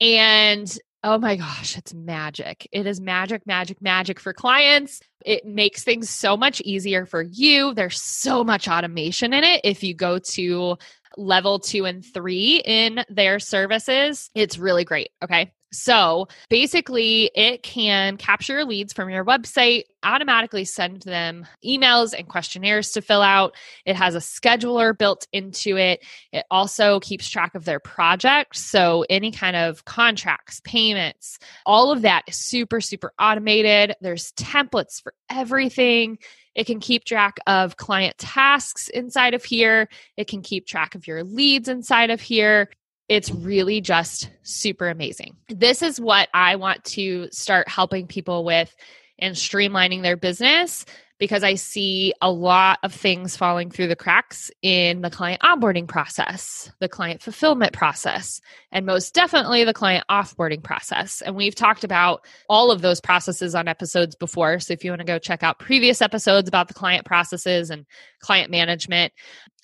And 0.00 0.78
Oh 1.02 1.16
my 1.16 1.36
gosh, 1.36 1.78
it's 1.78 1.94
magic. 1.94 2.68
It 2.72 2.86
is 2.86 3.00
magic, 3.00 3.46
magic, 3.46 3.80
magic 3.80 4.20
for 4.20 4.34
clients. 4.34 5.00
It 5.24 5.46
makes 5.46 5.82
things 5.82 6.10
so 6.10 6.36
much 6.36 6.60
easier 6.60 7.06
for 7.06 7.22
you. 7.22 7.72
There's 7.72 8.02
so 8.02 8.44
much 8.44 8.68
automation 8.68 9.32
in 9.32 9.42
it. 9.42 9.62
If 9.64 9.82
you 9.82 9.94
go 9.94 10.18
to 10.18 10.76
level 11.16 11.58
two 11.58 11.86
and 11.86 12.04
three 12.04 12.60
in 12.62 13.02
their 13.08 13.38
services, 13.38 14.30
it's 14.34 14.58
really 14.58 14.84
great. 14.84 15.10
Okay. 15.22 15.52
So 15.72 16.28
basically, 16.48 17.30
it 17.34 17.62
can 17.62 18.16
capture 18.16 18.64
leads 18.64 18.92
from 18.92 19.08
your 19.08 19.24
website, 19.24 19.84
automatically 20.02 20.64
send 20.64 21.02
them 21.02 21.46
emails 21.64 22.12
and 22.16 22.28
questionnaires 22.28 22.90
to 22.92 23.02
fill 23.02 23.22
out. 23.22 23.54
It 23.84 23.94
has 23.96 24.14
a 24.14 24.18
scheduler 24.18 24.96
built 24.96 25.26
into 25.32 25.76
it. 25.76 26.04
It 26.32 26.44
also 26.50 27.00
keeps 27.00 27.28
track 27.28 27.54
of 27.54 27.64
their 27.64 27.80
projects. 27.80 28.60
So 28.60 29.04
any 29.08 29.30
kind 29.30 29.56
of 29.56 29.84
contracts, 29.84 30.60
payments, 30.64 31.38
all 31.66 31.92
of 31.92 32.02
that 32.02 32.22
is 32.26 32.36
super, 32.36 32.80
super 32.80 33.12
automated. 33.18 33.94
There's 34.00 34.32
templates 34.32 35.00
for 35.00 35.14
everything. 35.30 36.18
It 36.54 36.66
can 36.66 36.80
keep 36.80 37.04
track 37.04 37.38
of 37.46 37.76
client 37.76 38.18
tasks 38.18 38.88
inside 38.88 39.34
of 39.34 39.44
here. 39.44 39.88
It 40.16 40.26
can 40.26 40.42
keep 40.42 40.66
track 40.66 40.96
of 40.96 41.06
your 41.06 41.22
leads 41.22 41.68
inside 41.68 42.10
of 42.10 42.20
here 42.20 42.70
it's 43.10 43.32
really 43.32 43.80
just 43.80 44.30
super 44.44 44.88
amazing. 44.88 45.36
This 45.48 45.82
is 45.82 46.00
what 46.00 46.28
I 46.32 46.54
want 46.54 46.84
to 46.84 47.28
start 47.32 47.68
helping 47.68 48.06
people 48.06 48.44
with 48.44 48.74
and 49.18 49.34
streamlining 49.34 50.02
their 50.02 50.16
business 50.16 50.86
because 51.20 51.44
I 51.44 51.54
see 51.54 52.14
a 52.22 52.32
lot 52.32 52.78
of 52.82 52.94
things 52.94 53.36
falling 53.36 53.70
through 53.70 53.88
the 53.88 53.94
cracks 53.94 54.50
in 54.62 55.02
the 55.02 55.10
client 55.10 55.42
onboarding 55.42 55.86
process, 55.86 56.72
the 56.80 56.88
client 56.88 57.22
fulfillment 57.22 57.74
process, 57.74 58.40
and 58.72 58.86
most 58.86 59.14
definitely 59.14 59.64
the 59.64 59.74
client 59.74 60.06
offboarding 60.10 60.62
process. 60.62 61.20
And 61.20 61.36
we've 61.36 61.54
talked 61.54 61.84
about 61.84 62.24
all 62.48 62.70
of 62.70 62.80
those 62.80 63.02
processes 63.02 63.54
on 63.54 63.68
episodes 63.68 64.16
before. 64.16 64.58
So 64.60 64.72
if 64.72 64.82
you 64.82 64.90
want 64.90 65.00
to 65.00 65.06
go 65.06 65.18
check 65.18 65.42
out 65.42 65.58
previous 65.58 66.00
episodes 66.00 66.48
about 66.48 66.68
the 66.68 66.74
client 66.74 67.04
processes 67.04 67.68
and 67.68 67.84
client 68.20 68.50
management, 68.50 69.12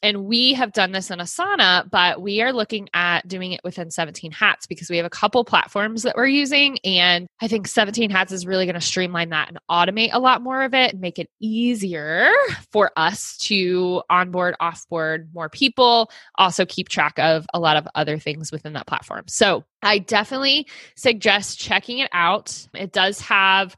and 0.02 0.24
we 0.24 0.54
have 0.54 0.72
done 0.72 0.92
this 0.92 1.10
in 1.10 1.18
Asana, 1.18 1.88
but 1.90 2.20
we 2.20 2.42
are 2.42 2.52
looking 2.52 2.88
at 2.92 3.26
doing 3.26 3.52
it 3.52 3.60
within 3.64 3.90
17 3.90 4.30
Hats 4.30 4.66
because 4.66 4.90
we 4.90 4.98
have 4.98 5.06
a 5.06 5.10
couple 5.10 5.44
platforms 5.44 6.02
that 6.02 6.16
we're 6.16 6.26
using. 6.26 6.78
And 6.84 7.26
I 7.40 7.48
think 7.48 7.66
17 7.66 8.10
Hats 8.10 8.32
is 8.32 8.46
really 8.46 8.66
going 8.66 8.74
to 8.74 8.80
streamline 8.80 9.30
that 9.30 9.48
and 9.48 9.58
automate 9.70 10.10
a 10.12 10.20
lot 10.20 10.42
more 10.42 10.62
of 10.62 10.74
it 10.74 10.92
and 10.92 11.00
make 11.00 11.18
it 11.18 11.30
easier 11.46 12.30
for 12.72 12.90
us 12.96 13.36
to 13.38 14.02
onboard, 14.10 14.54
offboard 14.60 15.28
more 15.34 15.48
people, 15.48 16.10
also 16.36 16.66
keep 16.66 16.88
track 16.88 17.18
of 17.18 17.46
a 17.54 17.60
lot 17.60 17.76
of 17.76 17.88
other 17.94 18.18
things 18.18 18.52
within 18.52 18.74
that 18.74 18.86
platform. 18.86 19.24
So 19.28 19.64
I 19.82 19.98
definitely 19.98 20.66
suggest 20.96 21.58
checking 21.58 21.98
it 21.98 22.10
out. 22.12 22.66
It 22.74 22.92
does 22.92 23.20
have 23.20 23.76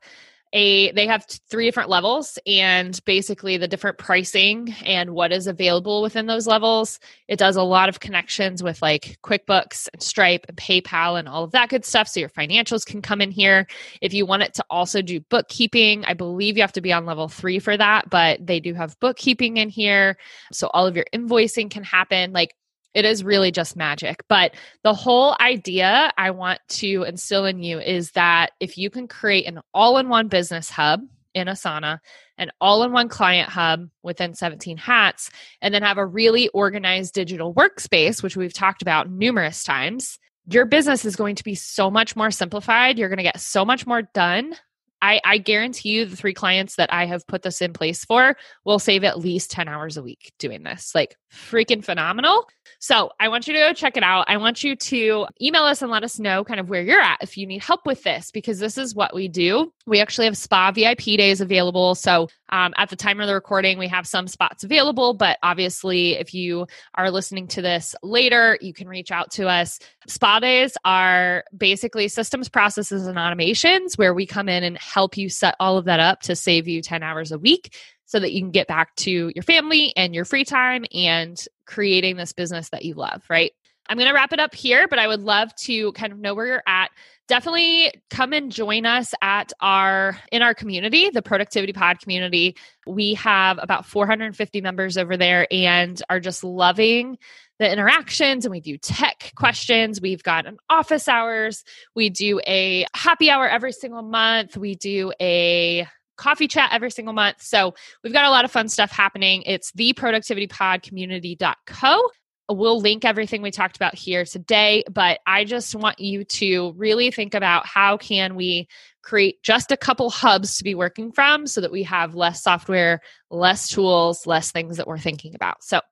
a 0.52 0.92
they 0.92 1.06
have 1.06 1.26
three 1.50 1.64
different 1.64 1.90
levels 1.90 2.38
and 2.46 2.98
basically 3.04 3.56
the 3.56 3.68
different 3.68 3.98
pricing 3.98 4.74
and 4.84 5.10
what 5.10 5.32
is 5.32 5.46
available 5.46 6.02
within 6.02 6.26
those 6.26 6.46
levels. 6.46 7.00
It 7.28 7.38
does 7.38 7.56
a 7.56 7.62
lot 7.62 7.88
of 7.88 8.00
connections 8.00 8.62
with 8.62 8.80
like 8.82 9.18
quickbooks 9.22 9.88
and 9.92 10.02
stripe 10.02 10.46
and 10.48 10.56
paypal 10.56 11.18
and 11.18 11.28
all 11.28 11.44
of 11.44 11.52
that 11.52 11.68
good 11.68 11.84
stuff 11.84 12.08
so 12.08 12.20
your 12.20 12.28
financials 12.28 12.86
can 12.86 13.02
come 13.02 13.20
in 13.20 13.30
here. 13.30 13.66
If 14.00 14.14
you 14.14 14.26
want 14.26 14.42
it 14.42 14.54
to 14.54 14.64
also 14.70 15.02
do 15.02 15.20
bookkeeping 15.20 16.04
i 16.04 16.14
believe 16.14 16.56
you 16.56 16.62
have 16.62 16.72
to 16.72 16.80
be 16.80 16.92
on 16.92 17.06
level 17.06 17.28
three 17.28 17.58
for 17.58 17.76
that 17.76 18.08
but 18.10 18.44
they 18.44 18.60
do 18.60 18.74
have 18.74 18.98
bookkeeping 19.00 19.56
in 19.56 19.68
here 19.68 20.16
so 20.52 20.68
all 20.68 20.86
of 20.86 20.96
your 20.96 21.06
invoicing 21.14 21.70
can 21.70 21.82
happen. 21.82 22.32
Like 22.32 22.54
it 22.94 23.04
is 23.04 23.24
really 23.24 23.50
just 23.50 23.76
magic. 23.76 24.22
But 24.28 24.54
the 24.82 24.94
whole 24.94 25.36
idea 25.40 26.12
I 26.16 26.30
want 26.30 26.60
to 26.68 27.04
instill 27.04 27.44
in 27.44 27.62
you 27.62 27.78
is 27.78 28.12
that 28.12 28.52
if 28.60 28.78
you 28.78 28.90
can 28.90 29.08
create 29.08 29.46
an 29.46 29.60
all 29.74 29.98
in 29.98 30.08
one 30.08 30.28
business 30.28 30.70
hub 30.70 31.00
in 31.34 31.46
Asana, 31.46 31.98
an 32.38 32.50
all 32.60 32.82
in 32.82 32.92
one 32.92 33.08
client 33.08 33.50
hub 33.50 33.88
within 34.02 34.34
17 34.34 34.76
hats, 34.76 35.30
and 35.60 35.74
then 35.74 35.82
have 35.82 35.98
a 35.98 36.06
really 36.06 36.48
organized 36.48 37.14
digital 37.14 37.54
workspace, 37.54 38.22
which 38.22 38.36
we've 38.36 38.54
talked 38.54 38.82
about 38.82 39.10
numerous 39.10 39.62
times, 39.62 40.18
your 40.50 40.64
business 40.64 41.04
is 41.04 41.16
going 41.16 41.34
to 41.36 41.44
be 41.44 41.54
so 41.54 41.90
much 41.90 42.16
more 42.16 42.30
simplified. 42.30 42.98
You're 42.98 43.10
going 43.10 43.18
to 43.18 43.22
get 43.22 43.38
so 43.38 43.64
much 43.64 43.86
more 43.86 44.02
done 44.02 44.54
I, 45.00 45.20
I 45.24 45.38
guarantee 45.38 45.90
you 45.90 46.06
the 46.06 46.16
three 46.16 46.34
clients 46.34 46.76
that 46.76 46.92
I 46.92 47.06
have 47.06 47.26
put 47.26 47.42
this 47.42 47.60
in 47.60 47.72
place 47.72 48.04
for 48.04 48.36
will 48.64 48.78
save 48.78 49.04
at 49.04 49.18
least 49.18 49.50
10 49.50 49.68
hours 49.68 49.96
a 49.96 50.02
week 50.02 50.32
doing 50.38 50.62
this. 50.62 50.92
Like 50.94 51.16
freaking 51.32 51.84
phenomenal. 51.84 52.48
So 52.80 53.10
I 53.18 53.28
want 53.28 53.48
you 53.48 53.54
to 53.54 53.58
go 53.58 53.72
check 53.72 53.96
it 53.96 54.02
out. 54.02 54.26
I 54.28 54.36
want 54.36 54.62
you 54.62 54.76
to 54.76 55.26
email 55.42 55.64
us 55.64 55.82
and 55.82 55.90
let 55.90 56.04
us 56.04 56.18
know 56.18 56.44
kind 56.44 56.60
of 56.60 56.70
where 56.70 56.82
you're 56.82 57.00
at 57.00 57.18
if 57.22 57.36
you 57.36 57.46
need 57.46 57.62
help 57.62 57.86
with 57.86 58.02
this, 58.02 58.30
because 58.30 58.58
this 58.58 58.78
is 58.78 58.94
what 58.94 59.14
we 59.14 59.26
do. 59.26 59.72
We 59.86 60.00
actually 60.00 60.26
have 60.26 60.36
spa 60.36 60.70
VIP 60.70 61.16
days 61.16 61.40
available. 61.40 61.94
So 61.94 62.28
um, 62.50 62.72
at 62.76 62.88
the 62.88 62.96
time 62.96 63.20
of 63.20 63.26
the 63.26 63.34
recording, 63.34 63.78
we 63.78 63.88
have 63.88 64.06
some 64.06 64.28
spots 64.28 64.64
available, 64.64 65.12
but 65.14 65.38
obviously, 65.42 66.12
if 66.12 66.32
you 66.32 66.66
are 66.94 67.10
listening 67.10 67.48
to 67.48 67.62
this 67.62 67.94
later, 68.02 68.56
you 68.60 68.72
can 68.72 68.88
reach 68.88 69.10
out 69.10 69.30
to 69.32 69.48
us. 69.48 69.80
Spa 70.06 70.38
days 70.38 70.76
are 70.84 71.44
basically 71.56 72.08
systems, 72.08 72.48
processes, 72.48 73.06
and 73.06 73.18
automations 73.18 73.98
where 73.98 74.14
we 74.14 74.24
come 74.24 74.48
in 74.48 74.62
and 74.62 74.78
help 74.78 75.16
you 75.16 75.28
set 75.28 75.56
all 75.60 75.76
of 75.76 75.86
that 75.86 76.00
up 76.00 76.20
to 76.22 76.36
save 76.36 76.68
you 76.68 76.80
10 76.80 77.02
hours 77.02 77.32
a 77.32 77.38
week 77.38 77.74
so 78.08 78.18
that 78.18 78.32
you 78.32 78.40
can 78.40 78.50
get 78.50 78.66
back 78.66 78.96
to 78.96 79.30
your 79.34 79.42
family 79.42 79.92
and 79.94 80.14
your 80.14 80.24
free 80.24 80.44
time 80.44 80.86
and 80.94 81.44
creating 81.66 82.16
this 82.16 82.32
business 82.32 82.70
that 82.70 82.82
you 82.82 82.94
love, 82.94 83.22
right? 83.28 83.52
I'm 83.86 83.98
going 83.98 84.08
to 84.08 84.14
wrap 84.14 84.32
it 84.32 84.40
up 84.40 84.54
here, 84.54 84.88
but 84.88 84.98
I 84.98 85.06
would 85.06 85.20
love 85.20 85.54
to 85.56 85.92
kind 85.92 86.12
of 86.12 86.18
know 86.18 86.34
where 86.34 86.46
you're 86.46 86.62
at. 86.66 86.90
Definitely 87.26 87.92
come 88.08 88.32
and 88.32 88.50
join 88.50 88.86
us 88.86 89.12
at 89.20 89.52
our 89.60 90.18
in 90.32 90.40
our 90.40 90.54
community, 90.54 91.10
the 91.10 91.20
Productivity 91.20 91.74
Pod 91.74 92.00
community. 92.00 92.56
We 92.86 93.12
have 93.14 93.58
about 93.60 93.84
450 93.84 94.62
members 94.62 94.96
over 94.96 95.18
there 95.18 95.46
and 95.50 96.00
are 96.08 96.20
just 96.20 96.42
loving 96.42 97.18
the 97.58 97.70
interactions 97.70 98.46
and 98.46 98.52
we 98.52 98.60
do 98.60 98.78
tech 98.78 99.32
questions. 99.36 100.00
We've 100.00 100.22
got 100.22 100.46
an 100.46 100.56
office 100.70 101.08
hours. 101.08 101.64
We 101.94 102.08
do 102.08 102.40
a 102.46 102.86
happy 102.94 103.28
hour 103.28 103.46
every 103.46 103.72
single 103.72 104.02
month. 104.02 104.56
We 104.56 104.76
do 104.76 105.12
a 105.20 105.86
coffee 106.18 106.48
chat 106.48 106.68
every 106.72 106.90
single 106.90 107.14
month. 107.14 107.40
So 107.40 107.72
we've 108.04 108.12
got 108.12 108.26
a 108.26 108.30
lot 108.30 108.44
of 108.44 108.50
fun 108.50 108.68
stuff 108.68 108.90
happening. 108.90 109.44
It's 109.46 109.72
the 109.72 109.94
theproductivitypodcommunity.co. 109.94 112.10
We'll 112.50 112.80
link 112.80 113.04
everything 113.04 113.42
we 113.42 113.50
talked 113.50 113.76
about 113.76 113.94
here 113.94 114.24
today, 114.24 114.82
but 114.90 115.20
I 115.26 115.44
just 115.44 115.74
want 115.74 116.00
you 116.00 116.24
to 116.24 116.72
really 116.76 117.10
think 117.10 117.34
about 117.34 117.66
how 117.66 117.98
can 117.98 118.36
we 118.36 118.68
create 119.02 119.42
just 119.42 119.70
a 119.70 119.76
couple 119.76 120.08
hubs 120.08 120.56
to 120.58 120.64
be 120.64 120.74
working 120.74 121.12
from 121.12 121.46
so 121.46 121.60
that 121.60 121.70
we 121.70 121.82
have 121.82 122.14
less 122.14 122.42
software, 122.42 123.02
less 123.30 123.68
tools, 123.68 124.26
less 124.26 124.50
things 124.50 124.78
that 124.78 124.86
we're 124.86 124.96
thinking 124.98 125.34
about. 125.34 125.62
So 125.62 125.82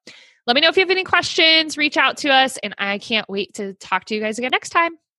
let 0.47 0.55
me 0.55 0.63
know 0.63 0.69
if 0.69 0.77
you 0.77 0.83
have 0.83 0.91
any 0.91 1.05
questions, 1.05 1.77
reach 1.77 1.99
out 1.99 2.17
to 2.19 2.31
us, 2.31 2.57
and 2.59 2.75
I 2.79 2.99
can't 2.99 3.29
wait 3.29 3.55
to 3.55 3.75
talk 3.75 4.05
to 4.07 4.15
you 4.15 4.23
guys 4.23 4.39
again 4.39 4.53
next 4.53 4.71
time. 4.71 4.97